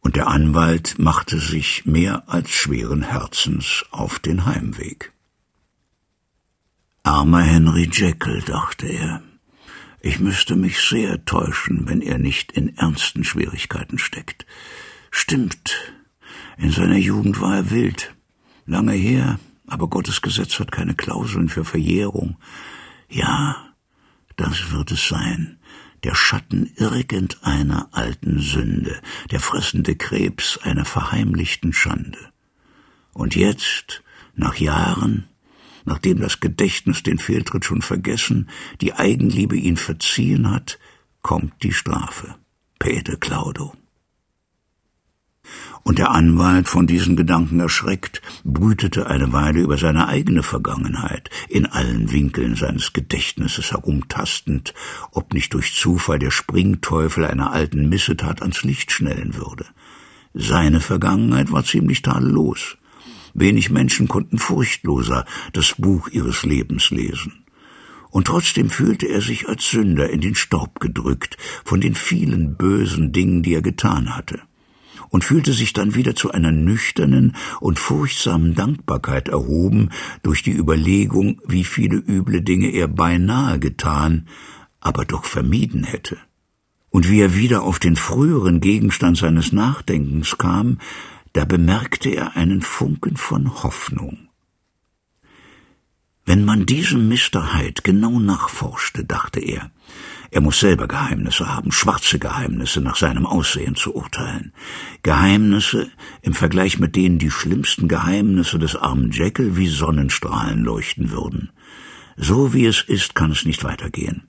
Und 0.00 0.16
der 0.16 0.28
Anwalt 0.28 0.98
machte 0.98 1.38
sich 1.38 1.84
mehr 1.84 2.24
als 2.28 2.50
schweren 2.50 3.02
Herzens 3.02 3.84
auf 3.90 4.18
den 4.18 4.46
Heimweg. 4.46 5.12
Armer 7.02 7.42
Henry 7.42 7.90
Jekyll, 7.92 8.40
dachte 8.40 8.86
er. 8.86 9.22
Ich 10.00 10.18
müsste 10.18 10.56
mich 10.56 10.80
sehr 10.80 11.22
täuschen, 11.26 11.86
wenn 11.88 12.00
er 12.00 12.18
nicht 12.18 12.52
in 12.52 12.74
ernsten 12.78 13.22
Schwierigkeiten 13.22 13.98
steckt. 13.98 14.46
Stimmt, 15.10 15.74
in 16.56 16.70
seiner 16.70 16.96
Jugend 16.96 17.40
war 17.42 17.56
er 17.56 17.70
wild. 17.70 18.14
Lange 18.64 18.94
her, 18.94 19.38
aber 19.66 19.88
Gottes 19.88 20.22
Gesetz 20.22 20.58
hat 20.58 20.72
keine 20.72 20.94
Klauseln 20.94 21.50
für 21.50 21.66
Verjährung. 21.66 22.38
Ja, 23.08 23.74
das 24.36 24.70
wird 24.70 24.92
es 24.92 25.08
sein. 25.08 25.58
Der 26.04 26.14
Schatten 26.14 26.70
irgendeiner 26.76 27.88
alten 27.92 28.38
Sünde, 28.38 29.00
der 29.30 29.40
fressende 29.40 29.96
Krebs 29.96 30.58
einer 30.58 30.84
verheimlichten 30.84 31.72
Schande. 31.72 32.18
Und 33.12 33.34
jetzt, 33.34 34.02
nach 34.34 34.56
Jahren, 34.56 35.28
nachdem 35.84 36.20
das 36.20 36.40
Gedächtnis 36.40 37.02
den 37.02 37.18
Fehltritt 37.18 37.64
schon 37.64 37.82
vergessen, 37.82 38.50
die 38.80 38.92
Eigenliebe 38.92 39.56
ihn 39.56 39.76
verziehen 39.76 40.50
hat, 40.50 40.78
kommt 41.22 41.62
die 41.62 41.72
Strafe. 41.72 42.36
Pede 42.78 43.16
Claudo. 43.16 43.74
Und 45.82 45.98
der 45.98 46.10
Anwalt, 46.10 46.68
von 46.68 46.86
diesen 46.86 47.16
Gedanken 47.16 47.60
erschreckt, 47.60 48.20
brütete 48.44 49.06
eine 49.06 49.32
Weile 49.32 49.60
über 49.60 49.78
seine 49.78 50.08
eigene 50.08 50.42
Vergangenheit, 50.42 51.30
in 51.48 51.66
allen 51.66 52.10
Winkeln 52.10 52.56
seines 52.56 52.92
Gedächtnisses 52.92 53.70
herumtastend, 53.70 54.74
ob 55.12 55.32
nicht 55.32 55.54
durch 55.54 55.74
Zufall 55.74 56.18
der 56.18 56.32
Springteufel 56.32 57.24
einer 57.24 57.52
alten 57.52 57.88
Missetat 57.88 58.42
ans 58.42 58.64
Licht 58.64 58.90
schnellen 58.90 59.36
würde. 59.36 59.66
Seine 60.34 60.80
Vergangenheit 60.80 61.52
war 61.52 61.64
ziemlich 61.64 62.02
tadellos. 62.02 62.76
Wenig 63.32 63.70
Menschen 63.70 64.08
konnten 64.08 64.38
furchtloser 64.38 65.24
das 65.52 65.74
Buch 65.78 66.08
ihres 66.08 66.42
Lebens 66.42 66.90
lesen. 66.90 67.44
Und 68.10 68.28
trotzdem 68.28 68.70
fühlte 68.70 69.06
er 69.06 69.20
sich 69.20 69.48
als 69.48 69.70
Sünder 69.70 70.08
in 70.10 70.20
den 70.20 70.34
Staub 70.34 70.80
gedrückt 70.80 71.36
von 71.64 71.80
den 71.80 71.94
vielen 71.94 72.56
bösen 72.56 73.12
Dingen, 73.12 73.42
die 73.42 73.54
er 73.54 73.62
getan 73.62 74.16
hatte, 74.16 74.40
und 75.08 75.24
fühlte 75.24 75.52
sich 75.52 75.72
dann 75.72 75.94
wieder 75.94 76.14
zu 76.14 76.30
einer 76.30 76.52
nüchternen 76.52 77.36
und 77.60 77.78
furchtsamen 77.78 78.54
Dankbarkeit 78.54 79.28
erhoben 79.28 79.90
durch 80.22 80.42
die 80.42 80.52
Überlegung, 80.52 81.40
wie 81.46 81.64
viele 81.64 81.96
üble 81.96 82.42
Dinge 82.42 82.68
er 82.68 82.88
beinahe 82.88 83.58
getan, 83.58 84.28
aber 84.80 85.04
doch 85.04 85.24
vermieden 85.24 85.84
hätte. 85.84 86.16
Und 86.90 87.10
wie 87.10 87.20
er 87.20 87.34
wieder 87.34 87.62
auf 87.62 87.78
den 87.78 87.96
früheren 87.96 88.60
Gegenstand 88.60 89.18
seines 89.18 89.52
Nachdenkens 89.52 90.38
kam, 90.38 90.78
da 91.32 91.44
bemerkte 91.44 92.08
er 92.10 92.36
einen 92.36 92.62
Funken 92.62 93.16
von 93.16 93.62
Hoffnung. 93.62 94.25
Wenn 96.26 96.44
man 96.44 96.66
diesem 96.66 97.08
Mr. 97.08 97.54
Hyde 97.54 97.82
genau 97.84 98.18
nachforschte, 98.18 99.04
dachte 99.04 99.38
er, 99.38 99.70
er 100.32 100.40
muss 100.40 100.58
selber 100.58 100.88
Geheimnisse 100.88 101.48
haben, 101.54 101.70
schwarze 101.70 102.18
Geheimnisse 102.18 102.80
nach 102.80 102.96
seinem 102.96 103.26
Aussehen 103.26 103.76
zu 103.76 103.94
urteilen. 103.94 104.52
Geheimnisse, 105.04 105.88
im 106.22 106.34
Vergleich 106.34 106.80
mit 106.80 106.96
denen 106.96 107.20
die 107.20 107.30
schlimmsten 107.30 107.86
Geheimnisse 107.86 108.58
des 108.58 108.74
armen 108.74 109.12
Jekyll 109.12 109.56
wie 109.56 109.68
Sonnenstrahlen 109.68 110.64
leuchten 110.64 111.12
würden. 111.12 111.52
So 112.16 112.52
wie 112.52 112.66
es 112.66 112.82
ist, 112.82 113.14
kann 113.14 113.30
es 113.30 113.44
nicht 113.44 113.62
weitergehen. 113.62 114.24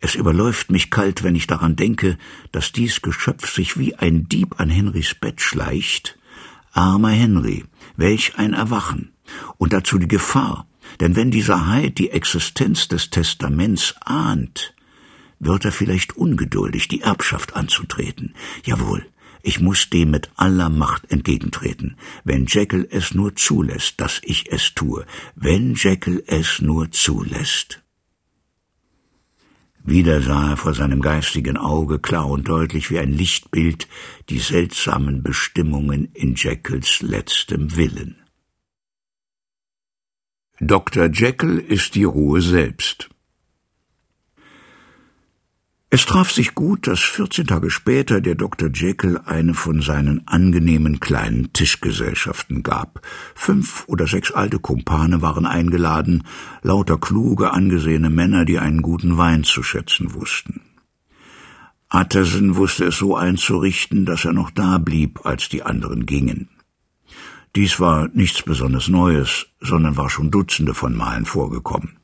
Es 0.00 0.16
überläuft 0.16 0.70
mich 0.70 0.90
kalt, 0.90 1.22
wenn 1.22 1.36
ich 1.36 1.46
daran 1.46 1.76
denke, 1.76 2.18
dass 2.50 2.72
dies 2.72 3.02
Geschöpf 3.02 3.48
sich 3.48 3.78
wie 3.78 3.94
ein 3.94 4.28
Dieb 4.28 4.58
an 4.58 4.68
Henrys 4.68 5.14
Bett 5.14 5.40
schleicht 5.40 6.18
Armer 6.72 7.10
Henry, 7.10 7.64
welch 7.96 8.36
ein 8.36 8.54
Erwachen. 8.54 9.12
Und 9.58 9.72
dazu 9.72 9.98
die 9.98 10.08
Gefahr, 10.08 10.66
denn 10.98 11.14
wenn 11.16 11.30
dieser 11.30 11.68
Heid 11.68 11.98
die 11.98 12.10
Existenz 12.10 12.88
des 12.88 13.10
Testaments 13.10 13.94
ahnt, 14.00 14.74
wird 15.38 15.64
er 15.64 15.72
vielleicht 15.72 16.16
ungeduldig, 16.16 16.88
die 16.88 17.00
Erbschaft 17.00 17.54
anzutreten. 17.54 18.34
Jawohl, 18.64 19.06
ich 19.42 19.60
muss 19.60 19.88
dem 19.88 20.10
mit 20.10 20.30
aller 20.36 20.68
Macht 20.68 21.10
entgegentreten, 21.10 21.96
wenn 22.24 22.46
Jekyll 22.46 22.86
es 22.90 23.14
nur 23.14 23.34
zulässt, 23.36 24.00
dass 24.00 24.20
ich 24.22 24.52
es 24.52 24.74
tue, 24.74 25.06
wenn 25.34 25.74
Jekyll 25.74 26.22
es 26.26 26.60
nur 26.60 26.90
zulässt. 26.90 27.80
Wieder 29.82 30.20
sah 30.20 30.50
er 30.50 30.56
vor 30.58 30.74
seinem 30.74 31.00
geistigen 31.00 31.56
Auge 31.56 31.98
klar 31.98 32.28
und 32.28 32.48
deutlich 32.48 32.90
wie 32.90 32.98
ein 32.98 33.12
Lichtbild 33.12 33.88
die 34.28 34.38
seltsamen 34.38 35.22
Bestimmungen 35.22 36.10
in 36.12 36.34
Jekylls 36.34 37.00
letztem 37.00 37.76
Willen. 37.76 38.19
Dr. 40.62 41.06
Jekyll 41.06 41.56
ist 41.56 41.94
die 41.94 42.04
Ruhe 42.04 42.42
selbst. 42.42 43.08
Es 45.88 46.04
traf 46.04 46.30
sich 46.30 46.54
gut, 46.54 46.86
dass 46.86 47.00
vierzehn 47.00 47.46
Tage 47.46 47.70
später 47.70 48.20
der 48.20 48.34
Dr. 48.34 48.68
Jekyll 48.68 49.18
eine 49.24 49.54
von 49.54 49.80
seinen 49.80 50.28
angenehmen 50.28 51.00
kleinen 51.00 51.54
Tischgesellschaften 51.54 52.62
gab. 52.62 53.00
Fünf 53.34 53.84
oder 53.88 54.06
sechs 54.06 54.32
alte 54.32 54.58
Kumpane 54.58 55.22
waren 55.22 55.46
eingeladen, 55.46 56.24
lauter 56.60 56.98
kluge, 56.98 57.52
angesehene 57.52 58.10
Männer, 58.10 58.44
die 58.44 58.58
einen 58.58 58.82
guten 58.82 59.16
Wein 59.16 59.44
zu 59.44 59.62
schätzen 59.62 60.12
wussten. 60.12 60.60
Utterson 61.90 62.56
wusste 62.56 62.84
es 62.84 62.98
so 62.98 63.16
einzurichten, 63.16 64.04
dass 64.04 64.26
er 64.26 64.34
noch 64.34 64.50
da 64.50 64.76
blieb, 64.76 65.24
als 65.24 65.48
die 65.48 65.62
anderen 65.62 66.04
gingen. 66.04 66.50
Dies 67.56 67.80
war 67.80 68.08
nichts 68.14 68.42
besonders 68.42 68.88
Neues, 68.88 69.46
sondern 69.60 69.96
war 69.96 70.08
schon 70.08 70.30
Dutzende 70.30 70.74
von 70.74 70.96
Malen 70.96 71.26
vorgekommen. 71.26 71.98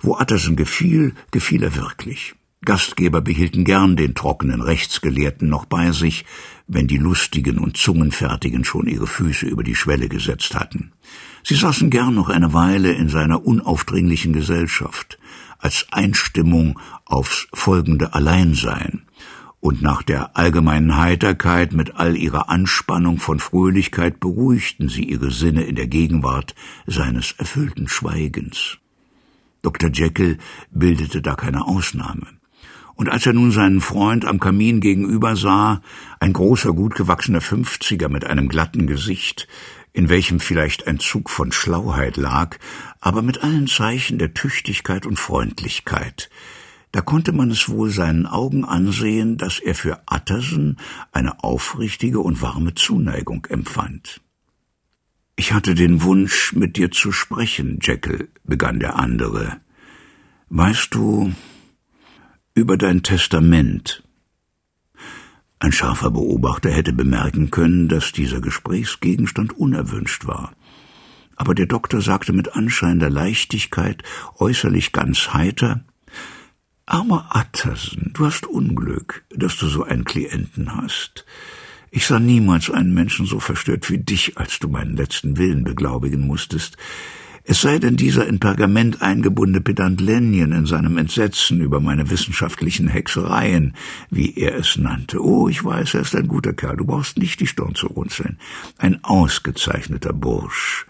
Wo 0.00 0.18
Utterson 0.18 0.56
gefiel, 0.56 1.14
gefiel 1.30 1.62
er 1.62 1.76
wirklich. 1.76 2.34
Gastgeber 2.62 3.22
behielten 3.22 3.64
gern 3.64 3.96
den 3.96 4.14
trockenen 4.14 4.60
Rechtsgelehrten 4.60 5.48
noch 5.48 5.64
bei 5.64 5.92
sich, 5.92 6.26
wenn 6.66 6.86
die 6.86 6.98
Lustigen 6.98 7.58
und 7.58 7.76
Zungenfertigen 7.76 8.64
schon 8.64 8.86
ihre 8.86 9.06
Füße 9.06 9.46
über 9.46 9.62
die 9.62 9.74
Schwelle 9.74 10.08
gesetzt 10.08 10.54
hatten. 10.54 10.92
Sie 11.42 11.54
saßen 11.54 11.88
gern 11.88 12.14
noch 12.14 12.28
eine 12.28 12.52
Weile 12.52 12.92
in 12.92 13.08
seiner 13.08 13.46
unaufdringlichen 13.46 14.34
Gesellschaft, 14.34 15.18
als 15.58 15.86
Einstimmung 15.90 16.78
aufs 17.06 17.48
folgende 17.54 18.12
Alleinsein, 18.12 19.02
und 19.60 19.82
nach 19.82 20.02
der 20.02 20.36
allgemeinen 20.36 20.96
Heiterkeit 20.96 21.72
mit 21.72 21.96
all 21.96 22.16
ihrer 22.16 22.48
Anspannung 22.48 23.18
von 23.18 23.38
Fröhlichkeit 23.38 24.18
beruhigten 24.18 24.88
sie 24.88 25.04
ihre 25.04 25.30
Sinne 25.30 25.64
in 25.64 25.76
der 25.76 25.86
Gegenwart 25.86 26.54
seines 26.86 27.32
erfüllten 27.32 27.88
Schweigens. 27.88 28.78
Dr. 29.62 29.90
Jekyll 29.90 30.38
bildete 30.70 31.20
da 31.20 31.34
keine 31.34 31.66
Ausnahme 31.66 32.26
und 33.00 33.08
als 33.08 33.24
er 33.24 33.32
nun 33.32 33.50
seinen 33.50 33.80
Freund 33.80 34.26
am 34.26 34.40
Kamin 34.40 34.80
gegenüber 34.80 35.34
sah, 35.34 35.80
ein 36.18 36.34
großer, 36.34 36.74
gut 36.74 36.94
gewachsener 36.94 37.40
Fünfziger 37.40 38.10
mit 38.10 38.26
einem 38.26 38.50
glatten 38.50 38.86
Gesicht, 38.86 39.48
in 39.94 40.10
welchem 40.10 40.38
vielleicht 40.38 40.86
ein 40.86 40.98
Zug 41.00 41.30
von 41.30 41.50
Schlauheit 41.50 42.18
lag, 42.18 42.58
aber 43.00 43.22
mit 43.22 43.42
allen 43.42 43.68
Zeichen 43.68 44.18
der 44.18 44.34
Tüchtigkeit 44.34 45.06
und 45.06 45.18
Freundlichkeit, 45.18 46.28
da 46.92 47.00
konnte 47.00 47.32
man 47.32 47.50
es 47.50 47.68
wohl 47.68 47.90
seinen 47.90 48.26
Augen 48.26 48.64
ansehen, 48.64 49.36
dass 49.36 49.60
er 49.60 49.74
für 49.74 50.02
Utterson 50.10 50.76
eine 51.12 51.44
aufrichtige 51.44 52.20
und 52.20 52.42
warme 52.42 52.74
Zuneigung 52.74 53.46
empfand. 53.46 54.20
Ich 55.36 55.52
hatte 55.52 55.74
den 55.74 56.02
Wunsch, 56.02 56.52
mit 56.52 56.76
dir 56.76 56.90
zu 56.90 57.12
sprechen, 57.12 57.78
Jekyll, 57.80 58.28
begann 58.44 58.80
der 58.80 58.96
andere. 58.96 59.60
Weißt 60.48 60.94
du 60.94 61.32
über 62.54 62.76
dein 62.76 63.02
Testament? 63.02 64.02
Ein 65.60 65.72
scharfer 65.72 66.10
Beobachter 66.10 66.70
hätte 66.70 66.92
bemerken 66.92 67.50
können, 67.50 67.88
dass 67.88 68.12
dieser 68.12 68.40
Gesprächsgegenstand 68.40 69.52
unerwünscht 69.52 70.26
war. 70.26 70.52
Aber 71.36 71.54
der 71.54 71.66
Doktor 71.66 72.02
sagte 72.02 72.32
mit 72.32 72.54
anscheinender 72.54 73.10
Leichtigkeit, 73.10 74.02
äußerlich 74.38 74.92
ganz 74.92 75.32
heiter, 75.32 75.84
Armer 76.90 77.26
Attersen, 77.30 78.10
du 78.14 78.26
hast 78.26 78.46
Unglück, 78.46 79.22
dass 79.30 79.56
du 79.56 79.68
so 79.68 79.84
einen 79.84 80.02
Klienten 80.02 80.74
hast. 80.74 81.24
Ich 81.92 82.04
sah 82.04 82.18
niemals 82.18 82.68
einen 82.68 82.92
Menschen 82.92 83.26
so 83.26 83.38
verstört 83.38 83.88
wie 83.90 83.98
dich, 83.98 84.38
als 84.38 84.58
du 84.58 84.66
meinen 84.66 84.96
letzten 84.96 85.38
Willen 85.38 85.62
beglaubigen 85.62 86.26
musstest. 86.26 86.76
Es 87.44 87.60
sei 87.60 87.78
denn 87.78 87.96
dieser 87.96 88.26
in 88.26 88.40
Pergament 88.40 89.02
eingebundene 89.02 89.60
Pedant 89.60 90.00
Lenjen 90.00 90.50
in 90.50 90.66
seinem 90.66 90.98
Entsetzen 90.98 91.60
über 91.60 91.78
meine 91.78 92.10
wissenschaftlichen 92.10 92.88
Hexereien, 92.88 93.76
wie 94.10 94.36
er 94.36 94.56
es 94.56 94.76
nannte. 94.76 95.24
Oh, 95.24 95.48
ich 95.48 95.64
weiß, 95.64 95.94
er 95.94 96.00
ist 96.00 96.16
ein 96.16 96.26
guter 96.26 96.54
Kerl, 96.54 96.76
du 96.76 96.86
brauchst 96.86 97.18
nicht 97.18 97.38
die 97.38 97.46
Stirn 97.46 97.76
zu 97.76 97.86
runzeln. 97.86 98.36
Ein 98.78 99.04
ausgezeichneter 99.04 100.12
Bursch 100.12 100.86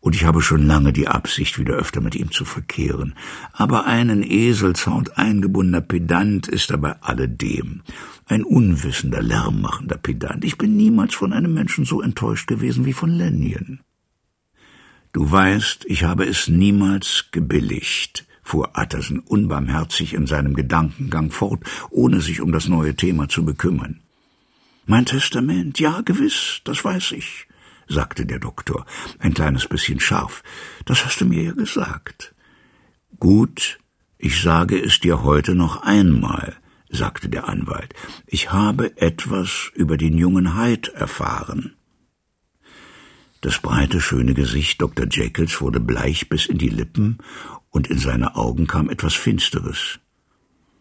und 0.00 0.14
ich 0.14 0.24
habe 0.24 0.40
schon 0.40 0.66
lange 0.66 0.92
die 0.92 1.08
Absicht, 1.08 1.58
wieder 1.58 1.74
öfter 1.74 2.00
mit 2.00 2.14
ihm 2.14 2.30
zu 2.30 2.46
verkehren. 2.46 3.14
Aber 3.52 3.86
einen 3.86 4.22
Eselsound 4.22 5.18
eingebundener 5.18 5.82
Pedant 5.82 6.48
ist 6.48 6.70
er 6.70 6.78
bei 6.78 7.00
alledem. 7.02 7.82
Ein 8.24 8.42
unwissender, 8.42 9.22
lärmmachender 9.22 9.98
Pedant. 9.98 10.44
Ich 10.44 10.56
bin 10.56 10.76
niemals 10.76 11.14
von 11.14 11.34
einem 11.34 11.52
Menschen 11.52 11.84
so 11.84 12.00
enttäuscht 12.00 12.48
gewesen 12.48 12.86
wie 12.86 12.94
von 12.94 13.10
Lenjen. 13.10 13.80
Du 15.12 15.30
weißt, 15.30 15.84
ich 15.86 16.04
habe 16.04 16.24
es 16.24 16.48
niemals 16.48 17.26
gebilligt, 17.30 18.26
fuhr 18.42 18.78
Atterson 18.78 19.18
unbarmherzig 19.18 20.14
in 20.14 20.26
seinem 20.26 20.54
Gedankengang 20.54 21.30
fort, 21.30 21.62
ohne 21.90 22.20
sich 22.20 22.40
um 22.40 22.52
das 22.52 22.68
neue 22.68 22.94
Thema 22.94 23.28
zu 23.28 23.44
bekümmern. 23.44 24.00
Mein 24.86 25.04
Testament, 25.04 25.78
ja 25.78 26.00
gewiss, 26.00 26.62
das 26.64 26.84
weiß 26.84 27.12
ich 27.12 27.48
sagte 27.90 28.24
der 28.24 28.38
Doktor, 28.38 28.86
ein 29.18 29.34
kleines 29.34 29.66
bisschen 29.66 30.00
scharf. 30.00 30.42
Das 30.86 31.04
hast 31.04 31.20
du 31.20 31.26
mir 31.26 31.42
ja 31.42 31.52
gesagt. 31.52 32.34
Gut, 33.18 33.78
ich 34.16 34.40
sage 34.40 34.78
es 34.80 35.00
dir 35.00 35.22
heute 35.22 35.54
noch 35.54 35.82
einmal, 35.82 36.56
sagte 36.88 37.28
der 37.28 37.48
Anwalt. 37.48 37.94
Ich 38.26 38.52
habe 38.52 38.96
etwas 38.96 39.70
über 39.74 39.96
den 39.96 40.16
jungen 40.16 40.56
Hyde 40.56 40.94
erfahren. 40.94 41.74
Das 43.40 43.58
breite, 43.58 44.00
schöne 44.00 44.34
Gesicht 44.34 44.82
Dr. 44.82 45.06
Jekylls 45.10 45.60
wurde 45.60 45.80
bleich 45.80 46.28
bis 46.28 46.46
in 46.46 46.58
die 46.58 46.68
Lippen, 46.68 47.18
und 47.70 47.86
in 47.86 47.98
seine 47.98 48.34
Augen 48.34 48.66
kam 48.66 48.90
etwas 48.90 49.14
Finsteres. 49.14 50.00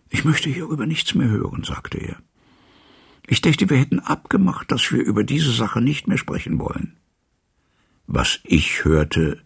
Ich 0.09 0.25
möchte 0.25 0.49
hierüber 0.49 0.85
nichts 0.85 1.13
mehr 1.13 1.29
hören, 1.29 1.63
sagte 1.63 1.99
er. 1.99 2.17
Ich 3.31 3.41
dachte, 3.41 3.69
wir 3.69 3.77
hätten 3.77 3.99
abgemacht, 3.99 4.71
dass 4.71 4.91
wir 4.91 5.03
über 5.03 5.23
diese 5.23 5.51
Sache 5.51 5.81
nicht 5.81 6.07
mehr 6.07 6.17
sprechen 6.17 6.59
wollen. 6.59 6.97
Was 8.07 8.39
ich 8.43 8.83
hörte, 8.85 9.39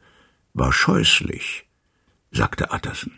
war 0.54 0.72
scheußlich, 0.72 1.66
sagte 2.32 2.72
Atterson. 2.72 3.12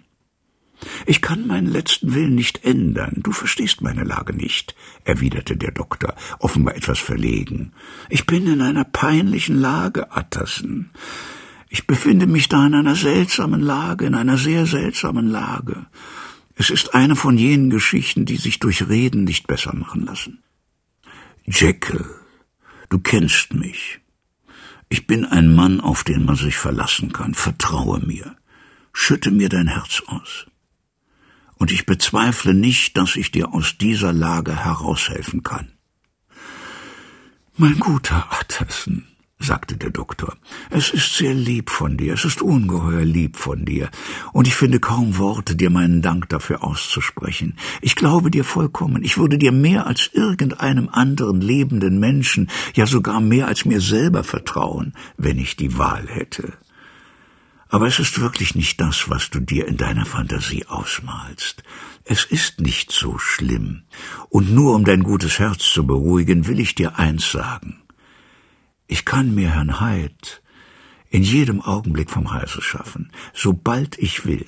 Ich 1.06 1.22
kann 1.22 1.46
meinen 1.46 1.68
letzten 1.68 2.16
Willen 2.16 2.34
nicht 2.34 2.66
ändern. 2.66 3.20
Du 3.22 3.32
verstehst 3.32 3.82
meine 3.82 4.04
Lage 4.04 4.34
nicht, 4.34 4.76
erwiderte 5.04 5.56
der 5.56 5.72
Doktor, 5.72 6.16
offenbar 6.40 6.76
etwas 6.76 6.98
verlegen. 6.98 7.74
Ich 8.10 8.26
bin 8.26 8.48
in 8.48 8.62
einer 8.62 8.86
peinlichen 8.86 9.58
Lage, 9.58 10.12
Atterson. 10.12 10.90
Ich 11.70 11.86
befinde 11.86 12.26
mich 12.26 12.50
da 12.50 12.66
in 12.66 12.74
einer 12.74 12.96
seltsamen 12.96 13.62
Lage, 13.62 14.08
in 14.08 14.16
einer 14.16 14.40
sehr 14.40 14.66
seltsamen 14.66 15.28
Lage. 15.28 15.86
Es 16.56 16.72
ist 16.72 16.96
eine 16.96 17.16
von 17.16 17.38
jenen 17.38 17.70
Geschichten, 17.70 18.26
die 18.26 18.38
sich 18.38 18.58
durch 18.58 18.90
Reden 18.90 19.26
nicht 19.26 19.46
besser 19.46 19.76
machen 19.76 20.06
lassen. 20.06 20.40
Jekyll, 21.48 22.06
du 22.90 23.00
kennst 23.00 23.54
mich. 23.54 24.00
Ich 24.90 25.08
bin 25.08 25.26
ein 25.26 25.54
Mann, 25.54 25.80
auf 25.80 26.04
den 26.04 26.26
man 26.26 26.36
sich 26.36 26.58
verlassen 26.58 27.12
kann. 27.12 27.34
Vertraue 27.34 28.00
mir. 28.00 28.36
Schütte 28.94 29.30
mir 29.32 29.50
dein 29.50 29.68
Herz 29.68 30.02
aus. 30.08 30.48
Und 31.56 31.72
ich 31.72 31.86
bezweifle 31.86 32.54
nicht, 32.54 32.98
dass 32.98 33.16
ich 33.16 33.32
dir 33.32 33.54
aus 33.54 33.78
dieser 33.78 34.12
Lage 34.12 34.56
heraushelfen 34.56 35.44
kann. 35.44 35.72
Mein 37.58 37.80
guter 37.80 38.28
Atterson, 38.32 39.08
sagte 39.40 39.76
der 39.78 39.90
Doktor. 39.90 40.36
Es 40.70 40.90
ist 40.90 41.16
sehr 41.16 41.34
lieb 41.34 41.70
von 41.70 41.98
dir, 41.98 42.14
es 42.14 42.26
ist 42.26 42.42
ungeheuer 42.42 43.04
lieb 43.04 43.36
von 43.38 43.66
dir, 43.66 43.90
und 44.32 44.48
ich 44.48 44.56
finde 44.56 44.80
kaum 44.80 45.18
Worte, 45.18 45.56
dir 45.56 45.70
meinen 45.70 46.02
Dank 46.02 46.30
dafür 46.30 46.64
auszusprechen. 46.64 47.58
Ich 47.82 47.96
glaube 47.96 48.32
dir 48.32 48.44
vollkommen, 48.44 49.04
ich 49.04 49.18
würde 49.18 49.38
dir 49.38 49.52
mehr 49.52 49.88
als 49.88 50.10
irgendeinem 50.14 50.90
anderen 50.90 51.42
lebenden 51.42 52.00
Menschen, 52.00 52.50
ja 52.74 52.88
sogar 52.88 53.20
mehr 53.20 53.48
als 53.48 53.66
mir 53.66 53.82
selber 53.82 54.24
vertrauen, 54.24 54.94
wenn 55.18 55.38
ich 55.38 55.56
die 55.56 55.78
Wahl 55.78 56.08
hätte. 56.08 56.54
Aber 57.68 57.88
es 57.88 58.00
ist 58.00 58.22
wirklich 58.22 58.56
nicht 58.56 58.80
das, 58.80 59.10
was 59.10 59.32
du 59.32 59.40
dir 59.40 59.68
in 59.68 59.76
deiner 59.76 60.06
Fantasie 60.06 60.66
ausmalst. 60.68 61.64
Es 62.06 62.24
ist 62.24 62.62
nicht 62.62 62.92
so 62.92 63.18
schlimm, 63.18 63.84
und 64.30 64.54
nur 64.54 64.76
um 64.76 64.86
dein 64.86 65.04
gutes 65.04 65.40
Herz 65.40 65.64
zu 65.64 65.86
beruhigen, 65.86 66.48
will 66.48 66.60
ich 66.60 66.76
dir 66.76 66.98
eins 66.98 67.32
sagen. 67.32 67.82
Ich 68.88 69.06
kann 69.06 69.34
mir 69.34 69.52
Herrn 69.52 69.80
Heid 69.80 70.42
in 71.10 71.24
jedem 71.24 71.62
Augenblick 71.62 72.10
vom 72.10 72.34
Halse 72.34 72.62
schaffen, 72.62 73.12
sobald 73.34 73.98
ich 73.98 74.26
will. 74.26 74.46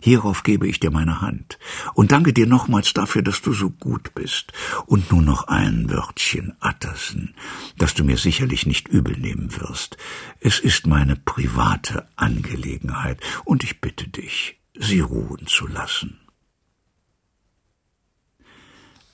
Hierauf 0.00 0.42
gebe 0.42 0.68
ich 0.68 0.78
dir 0.78 0.90
meine 0.90 1.20
Hand 1.20 1.58
und 1.94 2.12
danke 2.12 2.32
dir 2.32 2.46
nochmals 2.46 2.92
dafür, 2.92 3.22
dass 3.22 3.42
du 3.42 3.52
so 3.52 3.70
gut 3.70 4.14
bist. 4.14 4.52
Und 4.86 5.10
nur 5.10 5.22
noch 5.22 5.48
ein 5.48 5.90
Wörtchen, 5.90 6.54
Attersen, 6.60 7.34
das 7.76 7.94
du 7.94 8.04
mir 8.04 8.18
sicherlich 8.18 8.66
nicht 8.66 8.88
übel 8.88 9.16
nehmen 9.16 9.56
wirst. 9.58 9.96
Es 10.38 10.60
ist 10.60 10.86
meine 10.86 11.16
private 11.16 12.06
Angelegenheit 12.14 13.20
und 13.44 13.64
ich 13.64 13.80
bitte 13.80 14.08
dich, 14.08 14.60
sie 14.78 15.00
ruhen 15.00 15.46
zu 15.46 15.66
lassen. 15.66 16.20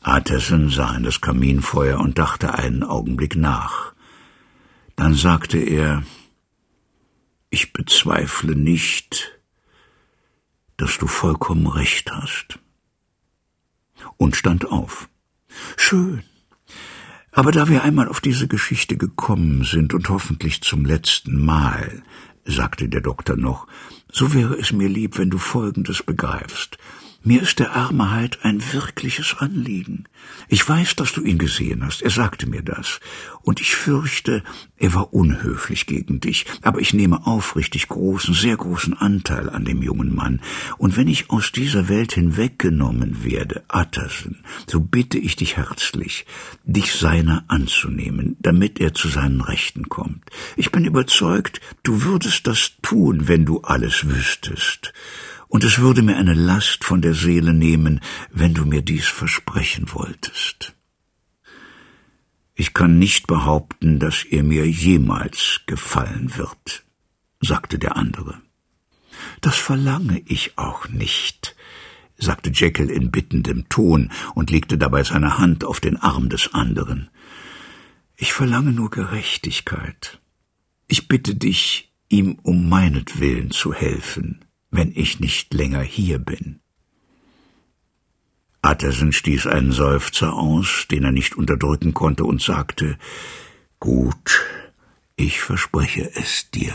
Attersen 0.02 0.68
sah 0.68 0.96
in 0.96 1.04
das 1.04 1.20
Kaminfeuer 1.20 2.00
und 2.00 2.18
dachte 2.18 2.54
einen 2.54 2.82
Augenblick 2.82 3.36
nach. 3.36 3.91
Dann 4.96 5.14
sagte 5.14 5.58
er, 5.58 6.04
ich 7.50 7.72
bezweifle 7.72 8.56
nicht, 8.56 9.38
dass 10.76 10.98
du 10.98 11.06
vollkommen 11.06 11.66
recht 11.66 12.10
hast. 12.10 12.58
Und 14.16 14.36
stand 14.36 14.66
auf. 14.66 15.08
Schön. 15.76 16.22
Aber 17.30 17.52
da 17.52 17.68
wir 17.68 17.82
einmal 17.82 18.08
auf 18.08 18.20
diese 18.20 18.48
Geschichte 18.48 18.96
gekommen 18.96 19.64
sind 19.64 19.94
und 19.94 20.08
hoffentlich 20.08 20.62
zum 20.62 20.84
letzten 20.84 21.42
Mal, 21.42 22.02
sagte 22.44 22.88
der 22.88 23.00
Doktor 23.00 23.36
noch, 23.36 23.66
so 24.10 24.34
wäre 24.34 24.54
es 24.54 24.72
mir 24.72 24.88
lieb, 24.88 25.18
wenn 25.18 25.30
du 25.30 25.38
Folgendes 25.38 26.02
begreifst. 26.02 26.78
Mir 27.24 27.42
ist 27.42 27.60
der 27.60 27.76
arme 27.76 28.10
Heid 28.10 28.40
ein 28.42 28.60
wirkliches 28.72 29.36
Anliegen. 29.38 30.08
Ich 30.48 30.68
weiß, 30.68 30.96
dass 30.96 31.12
du 31.12 31.22
ihn 31.22 31.38
gesehen 31.38 31.84
hast. 31.84 32.02
Er 32.02 32.10
sagte 32.10 32.48
mir 32.48 32.62
das. 32.62 32.98
Und 33.42 33.60
ich 33.60 33.76
fürchte, 33.76 34.42
er 34.76 34.92
war 34.94 35.14
unhöflich 35.14 35.86
gegen 35.86 36.18
dich. 36.18 36.46
Aber 36.62 36.80
ich 36.80 36.94
nehme 36.94 37.24
aufrichtig 37.24 37.86
großen, 37.86 38.34
sehr 38.34 38.56
großen 38.56 38.94
Anteil 38.94 39.48
an 39.50 39.64
dem 39.64 39.82
jungen 39.82 40.12
Mann. 40.12 40.40
Und 40.78 40.96
wenn 40.96 41.06
ich 41.06 41.30
aus 41.30 41.52
dieser 41.52 41.88
Welt 41.88 42.12
hinweggenommen 42.12 43.22
werde, 43.22 43.62
Attersen, 43.68 44.42
so 44.66 44.80
bitte 44.80 45.18
ich 45.18 45.36
dich 45.36 45.56
herzlich, 45.56 46.26
dich 46.64 46.92
seiner 46.92 47.44
anzunehmen, 47.46 48.36
damit 48.40 48.80
er 48.80 48.94
zu 48.94 49.06
seinen 49.06 49.42
Rechten 49.42 49.88
kommt. 49.88 50.24
Ich 50.56 50.72
bin 50.72 50.84
überzeugt, 50.84 51.60
du 51.84 52.02
würdest 52.02 52.48
das 52.48 52.72
tun, 52.82 53.28
wenn 53.28 53.44
du 53.44 53.60
alles 53.60 54.08
wüsstest 54.08 54.92
und 55.52 55.64
es 55.64 55.80
würde 55.80 56.00
mir 56.00 56.16
eine 56.16 56.32
Last 56.32 56.82
von 56.82 57.02
der 57.02 57.12
Seele 57.12 57.52
nehmen, 57.52 58.00
wenn 58.30 58.54
du 58.54 58.64
mir 58.64 58.80
dies 58.80 59.06
versprechen 59.06 59.84
wolltest. 59.92 60.74
Ich 62.54 62.72
kann 62.72 62.98
nicht 62.98 63.26
behaupten, 63.26 63.98
dass 63.98 64.24
er 64.24 64.44
mir 64.44 64.66
jemals 64.66 65.60
gefallen 65.66 66.38
wird, 66.38 66.84
sagte 67.42 67.78
der 67.78 67.98
andere. 67.98 68.40
Das 69.42 69.56
verlange 69.56 70.22
ich 70.24 70.56
auch 70.56 70.88
nicht, 70.88 71.54
sagte 72.16 72.48
Jekyll 72.50 72.88
in 72.88 73.10
bittendem 73.10 73.68
Ton 73.68 74.10
und 74.34 74.50
legte 74.50 74.78
dabei 74.78 75.04
seine 75.04 75.36
Hand 75.36 75.66
auf 75.66 75.80
den 75.80 75.98
Arm 75.98 76.30
des 76.30 76.54
anderen. 76.54 77.10
Ich 78.16 78.32
verlange 78.32 78.72
nur 78.72 78.88
Gerechtigkeit. 78.88 80.18
Ich 80.88 81.08
bitte 81.08 81.34
dich, 81.34 81.92
ihm 82.08 82.38
um 82.42 82.70
meinetwillen 82.70 83.50
zu 83.50 83.74
helfen 83.74 84.46
wenn 84.72 84.90
ich 84.96 85.20
nicht 85.20 85.54
länger 85.54 85.82
hier 85.82 86.18
bin. 86.18 86.58
Atterson 88.62 89.12
stieß 89.12 89.46
einen 89.46 89.72
Seufzer 89.72 90.32
aus, 90.32 90.86
den 90.90 91.04
er 91.04 91.12
nicht 91.12 91.36
unterdrücken 91.36 91.94
konnte, 91.94 92.24
und 92.24 92.40
sagte 92.40 92.98
Gut, 93.78 94.44
Ich 95.14 95.40
verspreche 95.40 96.10
es 96.16 96.50
dir. 96.50 96.72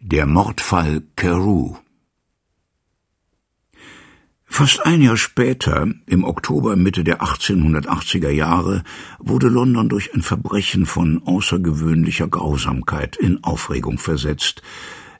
Der 0.00 0.26
Mordfall 0.26 1.02
Carew 1.16 1.76
Fast 4.58 4.84
ein 4.84 5.02
Jahr 5.02 5.16
später, 5.16 5.86
im 6.06 6.24
Oktober 6.24 6.74
Mitte 6.74 7.04
der 7.04 7.22
1880er 7.22 8.30
Jahre, 8.30 8.82
wurde 9.20 9.46
London 9.46 9.88
durch 9.88 10.12
ein 10.16 10.22
Verbrechen 10.22 10.84
von 10.84 11.22
außergewöhnlicher 11.24 12.26
Grausamkeit 12.26 13.14
in 13.14 13.44
Aufregung 13.44 13.98
versetzt, 13.98 14.62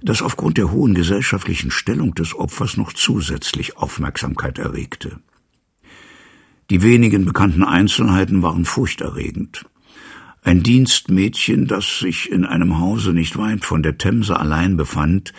das 0.03 0.23
aufgrund 0.23 0.59
der 0.59 0.73
hohen 0.73 0.93
gesellschaftlichen 0.93 1.71
Stellung 1.71 2.17
des 2.17 2.35
Opfers 2.35 2.77
noch 2.77 2.93
zusätzlich 2.93 3.77
Aufmerksamkeit 3.77 4.59
erregte. 4.59 5.21
Die 6.69 6.83
wenigen 6.83 7.25
bekannten 7.25 7.63
Einzelheiten 7.63 8.43
waren 8.43 8.65
furchterregend. 8.65 9.67
Ein 10.43 10.65
Dienstmädchen, 10.65 11.69
das 11.69 12.01
sich 12.01 12.29
in 12.29 12.45
einem 12.45 12.81
Hause 12.81 13.13
nicht 13.13 13.37
weit 13.39 13.65
von 13.65 13.85
der 13.85 13.99
Themse 13.99 14.37
allein 14.37 14.77
befand, 14.77 15.33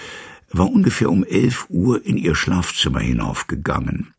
war 0.52 0.70
ungefähr 0.70 1.10
um 1.10 1.24
elf 1.24 1.66
Uhr 1.70 2.06
in 2.06 2.18
ihr 2.18 2.36
Schlafzimmer 2.36 3.00
hinaufgegangen. 3.00 4.14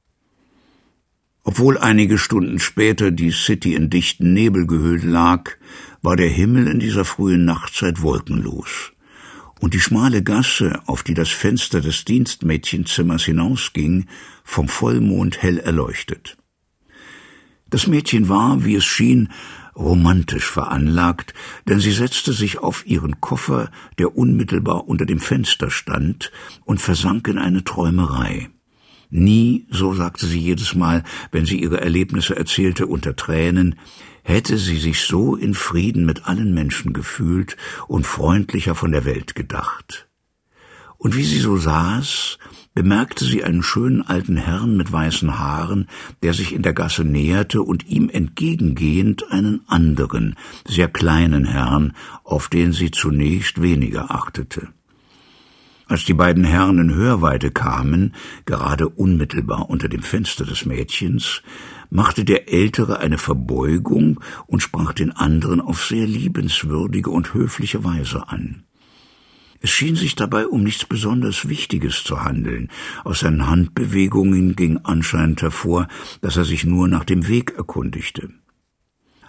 Obwohl 1.42 1.78
einige 1.78 2.18
Stunden 2.18 2.58
später 2.58 3.10
die 3.10 3.30
City 3.30 3.74
in 3.74 3.90
dichten 3.90 4.32
Nebel 4.32 4.66
gehüllt 4.66 5.04
lag, 5.04 5.52
war 6.02 6.16
der 6.16 6.28
Himmel 6.28 6.66
in 6.68 6.80
dieser 6.80 7.04
frühen 7.04 7.44
Nachtzeit 7.44 8.02
wolkenlos, 8.02 8.92
und 9.58 9.74
die 9.74 9.80
schmale 9.80 10.22
Gasse, 10.22 10.80
auf 10.86 11.02
die 11.02 11.14
das 11.14 11.30
Fenster 11.30 11.80
des 11.80 12.04
Dienstmädchenzimmers 12.04 13.24
hinausging, 13.24 14.06
vom 14.44 14.68
Vollmond 14.68 15.42
hell 15.42 15.58
erleuchtet. 15.58 16.36
Das 17.68 17.86
Mädchen 17.86 18.28
war, 18.28 18.64
wie 18.64 18.74
es 18.74 18.84
schien, 18.84 19.30
romantisch 19.76 20.50
veranlagt, 20.50 21.34
denn 21.68 21.80
sie 21.80 21.92
setzte 21.92 22.32
sich 22.32 22.58
auf 22.58 22.86
ihren 22.86 23.20
Koffer, 23.20 23.70
der 23.98 24.16
unmittelbar 24.16 24.88
unter 24.88 25.06
dem 25.06 25.20
Fenster 25.20 25.70
stand, 25.70 26.32
und 26.64 26.80
versank 26.80 27.28
in 27.28 27.38
eine 27.38 27.64
Träumerei. 27.64 28.50
Nie, 29.10 29.66
so 29.70 29.92
sagte 29.92 30.26
sie 30.26 30.38
jedes 30.38 30.74
Mal, 30.74 31.02
wenn 31.32 31.44
sie 31.44 31.60
ihre 31.60 31.80
Erlebnisse 31.80 32.36
erzählte 32.36 32.86
unter 32.86 33.16
Tränen, 33.16 33.74
hätte 34.22 34.56
sie 34.56 34.78
sich 34.78 35.02
so 35.02 35.34
in 35.34 35.54
Frieden 35.54 36.06
mit 36.06 36.26
allen 36.26 36.54
Menschen 36.54 36.92
gefühlt 36.92 37.56
und 37.88 38.06
freundlicher 38.06 38.74
von 38.74 38.92
der 38.92 39.04
Welt 39.04 39.34
gedacht. 39.34 40.08
Und 40.96 41.16
wie 41.16 41.24
sie 41.24 41.40
so 41.40 41.56
saß, 41.56 42.38
bemerkte 42.74 43.24
sie 43.24 43.44
einen 43.44 43.62
schönen 43.62 44.02
alten 44.02 44.36
Herrn 44.36 44.76
mit 44.76 44.90
weißen 44.92 45.38
Haaren, 45.38 45.88
der 46.22 46.34
sich 46.34 46.54
in 46.54 46.62
der 46.62 46.72
Gasse 46.72 47.04
näherte 47.04 47.62
und 47.62 47.86
ihm 47.86 48.08
entgegengehend 48.08 49.30
einen 49.30 49.62
anderen, 49.66 50.36
sehr 50.66 50.88
kleinen 50.88 51.44
Herrn, 51.44 51.92
auf 52.24 52.48
den 52.48 52.72
sie 52.72 52.90
zunächst 52.90 53.60
weniger 53.60 54.10
achtete. 54.10 54.68
Als 55.90 56.04
die 56.04 56.14
beiden 56.14 56.44
Herren 56.44 56.78
in 56.78 56.94
Hörweite 56.94 57.50
kamen, 57.50 58.14
gerade 58.44 58.88
unmittelbar 58.88 59.68
unter 59.68 59.88
dem 59.88 60.02
Fenster 60.02 60.44
des 60.44 60.64
Mädchens, 60.64 61.42
machte 61.90 62.24
der 62.24 62.52
Ältere 62.52 63.00
eine 63.00 63.18
Verbeugung 63.18 64.20
und 64.46 64.62
sprach 64.62 64.92
den 64.92 65.10
anderen 65.10 65.60
auf 65.60 65.84
sehr 65.84 66.06
liebenswürdige 66.06 67.10
und 67.10 67.34
höfliche 67.34 67.82
Weise 67.82 68.28
an. 68.28 68.62
Es 69.60 69.70
schien 69.70 69.94
sich 69.94 70.14
dabei 70.14 70.46
um 70.46 70.64
nichts 70.64 70.86
besonders 70.86 71.48
Wichtiges 71.48 72.02
zu 72.02 72.24
handeln. 72.24 72.68
Aus 73.04 73.20
seinen 73.20 73.46
Handbewegungen 73.46 74.56
ging 74.56 74.80
anscheinend 74.84 75.42
hervor, 75.42 75.86
dass 76.22 76.38
er 76.38 76.44
sich 76.44 76.64
nur 76.64 76.88
nach 76.88 77.04
dem 77.04 77.28
Weg 77.28 77.54
erkundigte. 77.56 78.30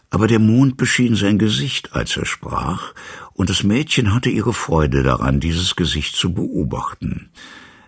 Aber 0.10 0.28
der 0.28 0.40
Mond 0.40 0.78
beschien 0.78 1.16
sein 1.16 1.38
Gesicht, 1.38 1.94
als 1.94 2.16
er 2.18 2.26
sprach, 2.26 2.94
und 3.34 3.50
das 3.50 3.64
Mädchen 3.64 4.14
hatte 4.14 4.30
ihre 4.30 4.54
Freude 4.54 5.04
daran, 5.04 5.40
dieses 5.40 5.76
Gesicht 5.76 6.16
zu 6.16 6.34
beobachten. 6.34 7.30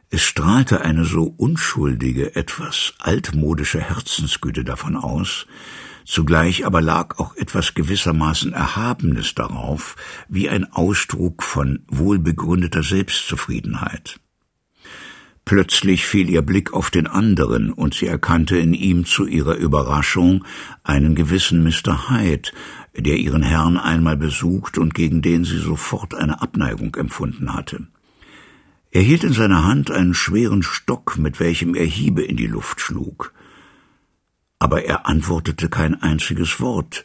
Es 0.10 0.22
strahlte 0.22 0.82
eine 0.82 1.06
so 1.06 1.34
unschuldige, 1.38 2.36
etwas 2.36 2.94
altmodische 3.00 3.82
Herzensgüte 3.82 4.64
davon 4.64 4.96
aus, 4.96 5.48
Zugleich 6.06 6.66
aber 6.66 6.82
lag 6.82 7.18
auch 7.18 7.36
etwas 7.36 7.74
gewissermaßen 7.74 8.54
Erhabenes 8.54 9.36
darauf, 9.36 9.96
wie 10.28 10.50
ein 10.50 10.72
Ausdruck 10.72 11.44
von 11.44 11.84
wohlbegründeter 11.88 12.84
Selbstzufriedenheit. 12.84 14.20
Plötzlich 15.46 16.06
fiel 16.06 16.30
ihr 16.30 16.42
Blick 16.42 16.74
auf 16.74 16.90
den 16.90 17.06
anderen, 17.06 17.72
und 17.72 17.94
sie 17.94 18.08
erkannte 18.08 18.58
in 18.58 18.74
ihm 18.74 19.06
zu 19.06 19.26
ihrer 19.26 19.56
Überraschung 19.56 20.46
einen 20.84 21.16
gewissen 21.16 21.64
Mr. 21.64 22.10
Hyde, 22.10 22.52
der 22.96 23.18
ihren 23.18 23.44
Herrn 23.44 23.78
einmal 23.78 24.16
besucht 24.16 24.78
und 24.78 24.94
gegen 24.94 25.22
den 25.22 25.44
sie 25.44 25.58
sofort 25.58 26.16
eine 26.16 26.42
Abneigung 26.42 26.96
empfunden 26.96 27.54
hatte. 27.54 27.88
Er 28.92 29.02
hielt 29.02 29.24
in 29.24 29.34
seiner 29.34 29.66
Hand 29.66 29.92
einen 29.92 30.14
schweren 30.14 30.64
Stock, 30.64 31.18
mit 31.18 31.40
welchem 31.40 31.76
er 31.76 31.86
Hiebe 31.86 32.24
in 32.24 32.38
die 32.38 32.48
Luft 32.48 32.80
schlug 32.80 33.34
aber 34.64 34.86
er 34.86 35.08
antwortete 35.08 35.68
kein 35.68 36.02
einziges 36.02 36.62
Wort 36.62 37.04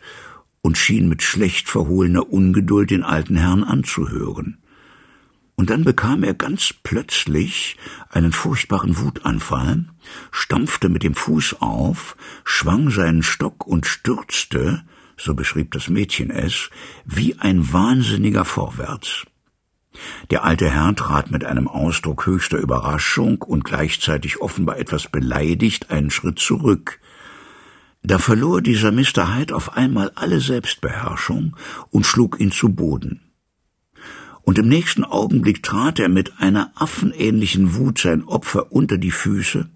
und 0.60 0.78
schien 0.78 1.08
mit 1.08 1.24
schlecht 1.24 1.68
verhohlener 1.68 2.32
Ungeduld 2.32 2.92
den 2.92 3.02
alten 3.02 3.34
Herrn 3.34 3.64
anzuhören. 3.64 4.58
Und 5.56 5.68
dann 5.68 5.82
bekam 5.82 6.22
er 6.22 6.34
ganz 6.34 6.72
plötzlich 6.84 7.76
einen 8.10 8.30
furchtbaren 8.30 8.96
Wutanfall, 8.98 9.86
stampfte 10.30 10.88
mit 10.88 11.02
dem 11.02 11.16
Fuß 11.16 11.56
auf, 11.58 12.16
schwang 12.44 12.90
seinen 12.90 13.24
Stock 13.24 13.66
und 13.66 13.86
stürzte, 13.86 14.84
so 15.16 15.34
beschrieb 15.34 15.72
das 15.72 15.88
Mädchen 15.88 16.30
es, 16.30 16.70
wie 17.06 17.40
ein 17.40 17.72
Wahnsinniger 17.72 18.44
vorwärts. 18.44 19.24
Der 20.30 20.44
alte 20.44 20.70
Herr 20.70 20.94
trat 20.94 21.32
mit 21.32 21.44
einem 21.44 21.66
Ausdruck 21.66 22.24
höchster 22.24 22.58
Überraschung 22.58 23.42
und 23.42 23.64
gleichzeitig 23.64 24.40
offenbar 24.40 24.78
etwas 24.78 25.08
beleidigt 25.08 25.90
einen 25.90 26.12
Schritt 26.12 26.38
zurück, 26.38 27.00
da 28.08 28.18
verlor 28.18 28.62
dieser 28.62 28.90
Mr. 28.90 29.36
Hyde 29.36 29.54
auf 29.54 29.76
einmal 29.76 30.12
alle 30.14 30.40
Selbstbeherrschung 30.40 31.56
und 31.90 32.06
schlug 32.06 32.40
ihn 32.40 32.50
zu 32.50 32.70
Boden. 32.70 33.20
Und 34.42 34.58
im 34.58 34.66
nächsten 34.68 35.04
Augenblick 35.04 35.62
trat 35.62 35.98
er 35.98 36.08
mit 36.08 36.38
einer 36.38 36.72
affenähnlichen 36.74 37.74
Wut 37.74 37.98
sein 37.98 38.24
Opfer 38.24 38.72
unter 38.72 38.96
die 38.96 39.10
Füße 39.10 39.68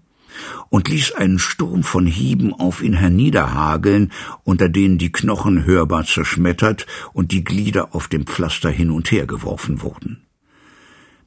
und 0.69 0.89
ließ 0.89 1.11
einen 1.11 1.37
Sturm 1.37 1.83
von 1.83 2.07
Hieben 2.07 2.53
auf 2.53 2.81
ihn 2.81 2.93
herniederhageln, 2.93 4.11
unter 4.43 4.67
denen 4.67 4.97
die 4.97 5.11
Knochen 5.11 5.65
hörbar 5.65 6.05
zerschmettert 6.05 6.87
und 7.13 7.31
die 7.31 7.43
Glieder 7.43 7.93
auf 7.93 8.07
dem 8.07 8.25
Pflaster 8.25 8.71
hin 8.71 8.89
und 8.89 9.11
her 9.11 9.27
geworfen 9.27 9.83
wurden. 9.83 10.23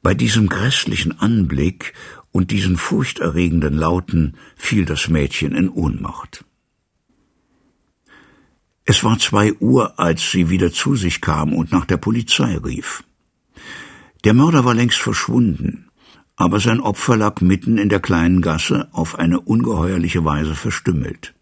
Bei 0.01 0.13
diesem 0.13 0.49
grässlichen 0.49 1.17
Anblick 1.17 1.93
und 2.33 2.51
diesen 2.51 2.75
furchterregenden 2.75 3.75
Lauten 3.75 4.35
fiel 4.57 4.83
das 4.83 5.07
Mädchen 5.07 5.55
in 5.55 5.69
Ohnmacht. 5.69 6.43
Es 8.89 9.03
war 9.03 9.19
zwei 9.19 9.51
Uhr, 9.55 9.99
als 9.99 10.31
sie 10.31 10.49
wieder 10.49 10.71
zu 10.71 10.95
sich 10.95 11.19
kam 11.19 11.51
und 11.51 11.73
nach 11.73 11.83
der 11.83 11.97
Polizei 11.97 12.55
rief. 12.55 13.03
Der 14.23 14.33
Mörder 14.33 14.63
war 14.63 14.73
längst 14.73 14.99
verschwunden, 14.99 15.89
aber 16.37 16.61
sein 16.61 16.79
Opfer 16.79 17.17
lag 17.17 17.41
mitten 17.41 17.77
in 17.79 17.89
der 17.89 17.99
kleinen 17.99 18.41
Gasse 18.41 18.87
auf 18.93 19.19
eine 19.19 19.41
ungeheuerliche 19.41 20.23
Weise 20.23 20.55
verstümmelt. 20.55 21.33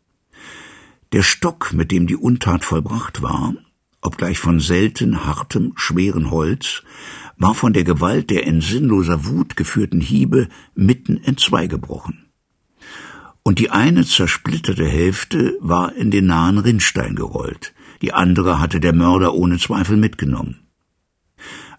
Der 1.11 1.21
Stock, 1.21 1.71
mit 1.71 1.91
dem 1.91 2.07
die 2.07 2.15
Untat 2.15 2.65
vollbracht 2.65 3.21
war, 3.21 3.53
obgleich 4.01 4.39
von 4.39 4.59
selten 4.59 5.23
hartem, 5.23 5.73
schweren 5.75 6.31
Holz, 6.31 6.81
war 7.37 7.53
von 7.53 7.73
der 7.73 7.83
Gewalt 7.83 8.31
der 8.31 8.47
in 8.47 8.59
sinnloser 8.59 9.27
Wut 9.27 9.55
geführten 9.55 10.01
Hiebe 10.01 10.49
mitten 10.73 11.23
entzwei 11.23 11.67
gebrochen 11.67 12.24
und 13.45 13.59
die 13.59 13.69
eine 13.69 14.03
zersplitterte 14.03 14.85
Hälfte 14.85 15.55
war 15.61 15.95
in 15.95 16.09
den 16.09 16.25
nahen 16.25 16.57
Rinnstein 16.57 17.15
gerollt, 17.15 17.73
die 18.01 18.11
andere 18.11 18.59
hatte 18.59 18.79
der 18.79 18.91
Mörder 18.91 19.35
ohne 19.35 19.59
Zweifel 19.59 19.97
mitgenommen. 19.97 20.61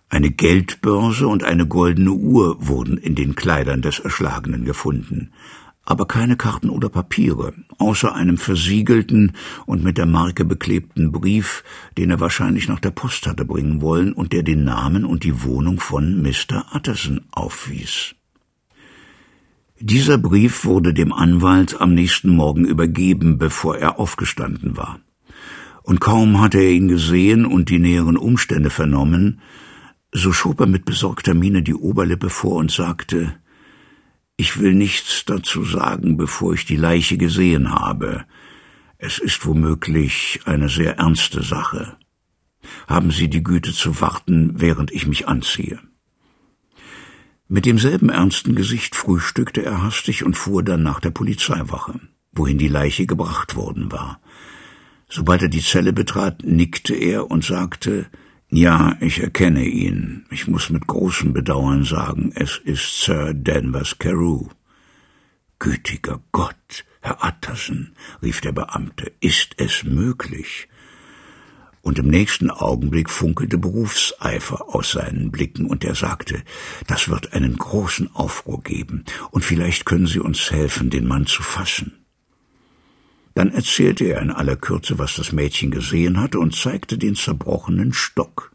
Eine 0.08 0.30
Geldbörse 0.30 1.26
und 1.26 1.42
eine 1.42 1.66
goldene 1.66 2.12
Uhr 2.12 2.68
wurden 2.68 2.96
in 2.96 3.16
den 3.16 3.34
Kleidern 3.34 3.82
des 3.82 3.98
Erschlagenen 3.98 4.64
gefunden, 4.64 5.32
aber 5.82 6.06
keine 6.06 6.36
Karten 6.36 6.70
oder 6.70 6.88
Papiere, 6.88 7.52
außer 7.78 8.14
einem 8.14 8.38
versiegelten 8.38 9.32
und 9.66 9.82
mit 9.82 9.98
der 9.98 10.06
Marke 10.06 10.44
beklebten 10.44 11.10
Brief, 11.10 11.64
den 11.98 12.10
er 12.10 12.20
wahrscheinlich 12.20 12.68
nach 12.68 12.80
der 12.80 12.92
Post 12.92 13.26
hatte 13.26 13.44
bringen 13.44 13.80
wollen 13.80 14.12
und 14.12 14.32
der 14.32 14.44
den 14.44 14.62
Namen 14.62 15.04
und 15.04 15.24
die 15.24 15.42
Wohnung 15.42 15.80
von 15.80 16.22
Mr. 16.22 16.64
Utterson 16.72 17.22
aufwies. 17.32 18.14
Dieser 19.78 20.16
Brief 20.16 20.64
wurde 20.64 20.94
dem 20.94 21.12
Anwalt 21.12 21.82
am 21.82 21.92
nächsten 21.92 22.30
Morgen 22.30 22.64
übergeben, 22.64 23.36
bevor 23.36 23.76
er 23.76 23.98
aufgestanden 23.98 24.78
war. 24.78 25.00
Und 25.82 26.00
kaum 26.00 26.40
hatte 26.40 26.58
er 26.58 26.70
ihn 26.70 26.88
gesehen 26.88 27.44
und 27.44 27.68
die 27.68 27.78
näheren 27.78 28.16
Umstände 28.16 28.70
vernommen, 28.70 29.40
so 30.12 30.32
schob 30.32 30.60
er 30.60 30.66
mit 30.66 30.86
besorgter 30.86 31.34
Miene 31.34 31.62
die 31.62 31.74
Oberlippe 31.74 32.30
vor 32.30 32.56
und 32.56 32.72
sagte, 32.72 33.36
ich 34.38 34.58
will 34.58 34.74
nichts 34.74 35.26
dazu 35.26 35.62
sagen, 35.62 36.16
bevor 36.16 36.54
ich 36.54 36.64
die 36.64 36.76
Leiche 36.76 37.18
gesehen 37.18 37.70
habe. 37.70 38.24
Es 38.96 39.18
ist 39.18 39.44
womöglich 39.44 40.40
eine 40.46 40.70
sehr 40.70 40.96
ernste 40.96 41.42
Sache. 41.42 41.98
Haben 42.88 43.10
Sie 43.10 43.28
die 43.28 43.42
Güte 43.42 43.72
zu 43.72 44.00
warten, 44.00 44.54
während 44.56 44.90
ich 44.90 45.06
mich 45.06 45.28
anziehe. 45.28 45.78
Mit 47.48 47.64
demselben 47.64 48.08
ernsten 48.08 48.56
Gesicht 48.56 48.96
frühstückte 48.96 49.64
er 49.64 49.82
hastig 49.82 50.24
und 50.24 50.36
fuhr 50.36 50.64
dann 50.64 50.82
nach 50.82 50.98
der 50.98 51.10
Polizeiwache, 51.10 52.00
wohin 52.32 52.58
die 52.58 52.68
Leiche 52.68 53.06
gebracht 53.06 53.54
worden 53.54 53.92
war. 53.92 54.20
Sobald 55.08 55.42
er 55.42 55.48
die 55.48 55.62
Zelle 55.62 55.92
betrat, 55.92 56.42
nickte 56.44 56.94
er 56.94 57.30
und 57.30 57.44
sagte, 57.44 58.06
ja, 58.48 58.96
ich 59.00 59.22
erkenne 59.22 59.64
ihn. 59.64 60.26
Ich 60.30 60.48
muss 60.48 60.70
mit 60.70 60.88
großem 60.88 61.32
Bedauern 61.32 61.84
sagen, 61.84 62.32
es 62.34 62.60
ist 62.64 63.02
Sir 63.02 63.32
Danvers 63.32 63.98
Carew. 63.98 64.48
Gütiger 65.60 66.20
Gott, 66.32 66.84
Herr 67.00 67.24
Utterson, 67.24 67.92
rief 68.22 68.40
der 68.40 68.52
Beamte, 68.52 69.12
ist 69.20 69.54
es 69.58 69.84
möglich? 69.84 70.68
Und 71.86 72.00
im 72.00 72.08
nächsten 72.08 72.50
Augenblick 72.50 73.08
funkelte 73.08 73.58
Berufseifer 73.58 74.74
aus 74.74 74.90
seinen 74.90 75.30
Blicken, 75.30 75.66
und 75.66 75.84
er 75.84 75.94
sagte, 75.94 76.42
das 76.88 77.08
wird 77.08 77.32
einen 77.32 77.56
großen 77.56 78.12
Aufruhr 78.12 78.60
geben, 78.60 79.04
und 79.30 79.44
vielleicht 79.44 79.86
können 79.86 80.08
Sie 80.08 80.18
uns 80.18 80.50
helfen, 80.50 80.90
den 80.90 81.06
Mann 81.06 81.26
zu 81.26 81.44
fassen. 81.44 82.04
Dann 83.34 83.52
erzählte 83.52 84.04
er 84.04 84.20
in 84.20 84.32
aller 84.32 84.56
Kürze, 84.56 84.98
was 84.98 85.14
das 85.14 85.30
Mädchen 85.30 85.70
gesehen 85.70 86.18
hatte, 86.18 86.40
und 86.40 86.56
zeigte 86.56 86.98
den 86.98 87.14
zerbrochenen 87.14 87.92
Stock. 87.92 88.50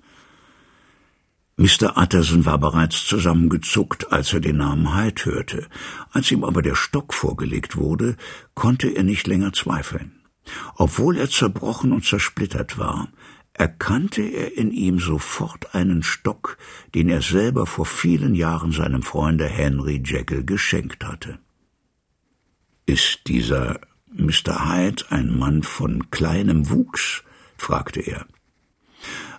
Mr. 1.55 1.95
Utterson 1.95 2.45
war 2.45 2.57
bereits 2.57 3.05
zusammengezuckt, 3.05 4.11
als 4.11 4.33
er 4.33 4.41
den 4.41 4.57
Namen 4.57 4.93
Hyde 4.93 5.23
hörte. 5.23 5.67
Als 6.11 6.29
ihm 6.31 6.43
aber 6.43 6.61
der 6.61 6.75
Stock 6.75 7.13
vorgelegt 7.13 7.77
wurde, 7.77 8.17
konnte 8.55 8.89
er 8.89 9.03
nicht 9.03 9.25
länger 9.25 9.53
zweifeln. 9.53 10.20
Obwohl 10.75 11.17
er 11.17 11.29
zerbrochen 11.29 11.91
und 11.91 12.05
zersplittert 12.05 12.77
war, 12.77 13.09
erkannte 13.53 14.21
er 14.21 14.57
in 14.57 14.71
ihm 14.71 14.99
sofort 14.99 15.75
einen 15.75 16.03
Stock, 16.03 16.57
den 16.95 17.09
er 17.09 17.21
selber 17.21 17.65
vor 17.65 17.85
vielen 17.85 18.33
Jahren 18.33 18.71
seinem 18.71 19.03
Freunde 19.03 19.45
Henry 19.45 20.01
Jekyll 20.03 20.43
geschenkt 20.45 21.05
hatte. 21.05 21.39
Ist 22.85 23.27
dieser 23.27 23.79
Mr. 24.13 24.67
Hyde 24.67 25.05
ein 25.09 25.37
Mann 25.37 25.63
von 25.63 26.09
kleinem 26.11 26.69
Wuchs? 26.69 27.23
fragte 27.57 28.01
er. 28.01 28.25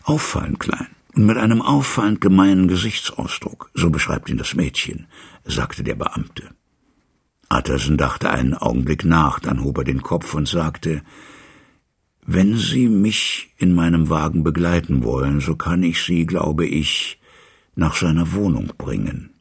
Auffallend 0.04 0.60
klein 0.60 0.88
und 1.14 1.26
mit 1.26 1.36
einem 1.36 1.60
auffallend 1.60 2.20
gemeinen 2.20 2.68
Gesichtsausdruck, 2.68 3.70
so 3.74 3.90
beschreibt 3.90 4.30
ihn 4.30 4.38
das 4.38 4.54
Mädchen, 4.54 5.06
sagte 5.44 5.82
der 5.82 5.94
Beamte. 5.94 6.54
Utterson 7.52 7.96
dachte 7.96 8.30
einen 8.30 8.54
Augenblick 8.54 9.04
nach, 9.04 9.38
dann 9.38 9.62
hob 9.62 9.78
er 9.78 9.84
den 9.84 10.02
Kopf 10.02 10.34
und 10.34 10.48
sagte, 10.48 11.02
wenn 12.24 12.56
Sie 12.56 12.88
mich 12.88 13.52
in 13.58 13.74
meinem 13.74 14.08
Wagen 14.08 14.44
begleiten 14.44 15.02
wollen, 15.04 15.40
so 15.40 15.56
kann 15.56 15.82
ich 15.82 16.02
Sie, 16.02 16.24
glaube 16.24 16.66
ich, 16.66 17.20
nach 17.74 17.96
seiner 17.96 18.32
Wohnung 18.32 18.72
bringen. 18.78 19.31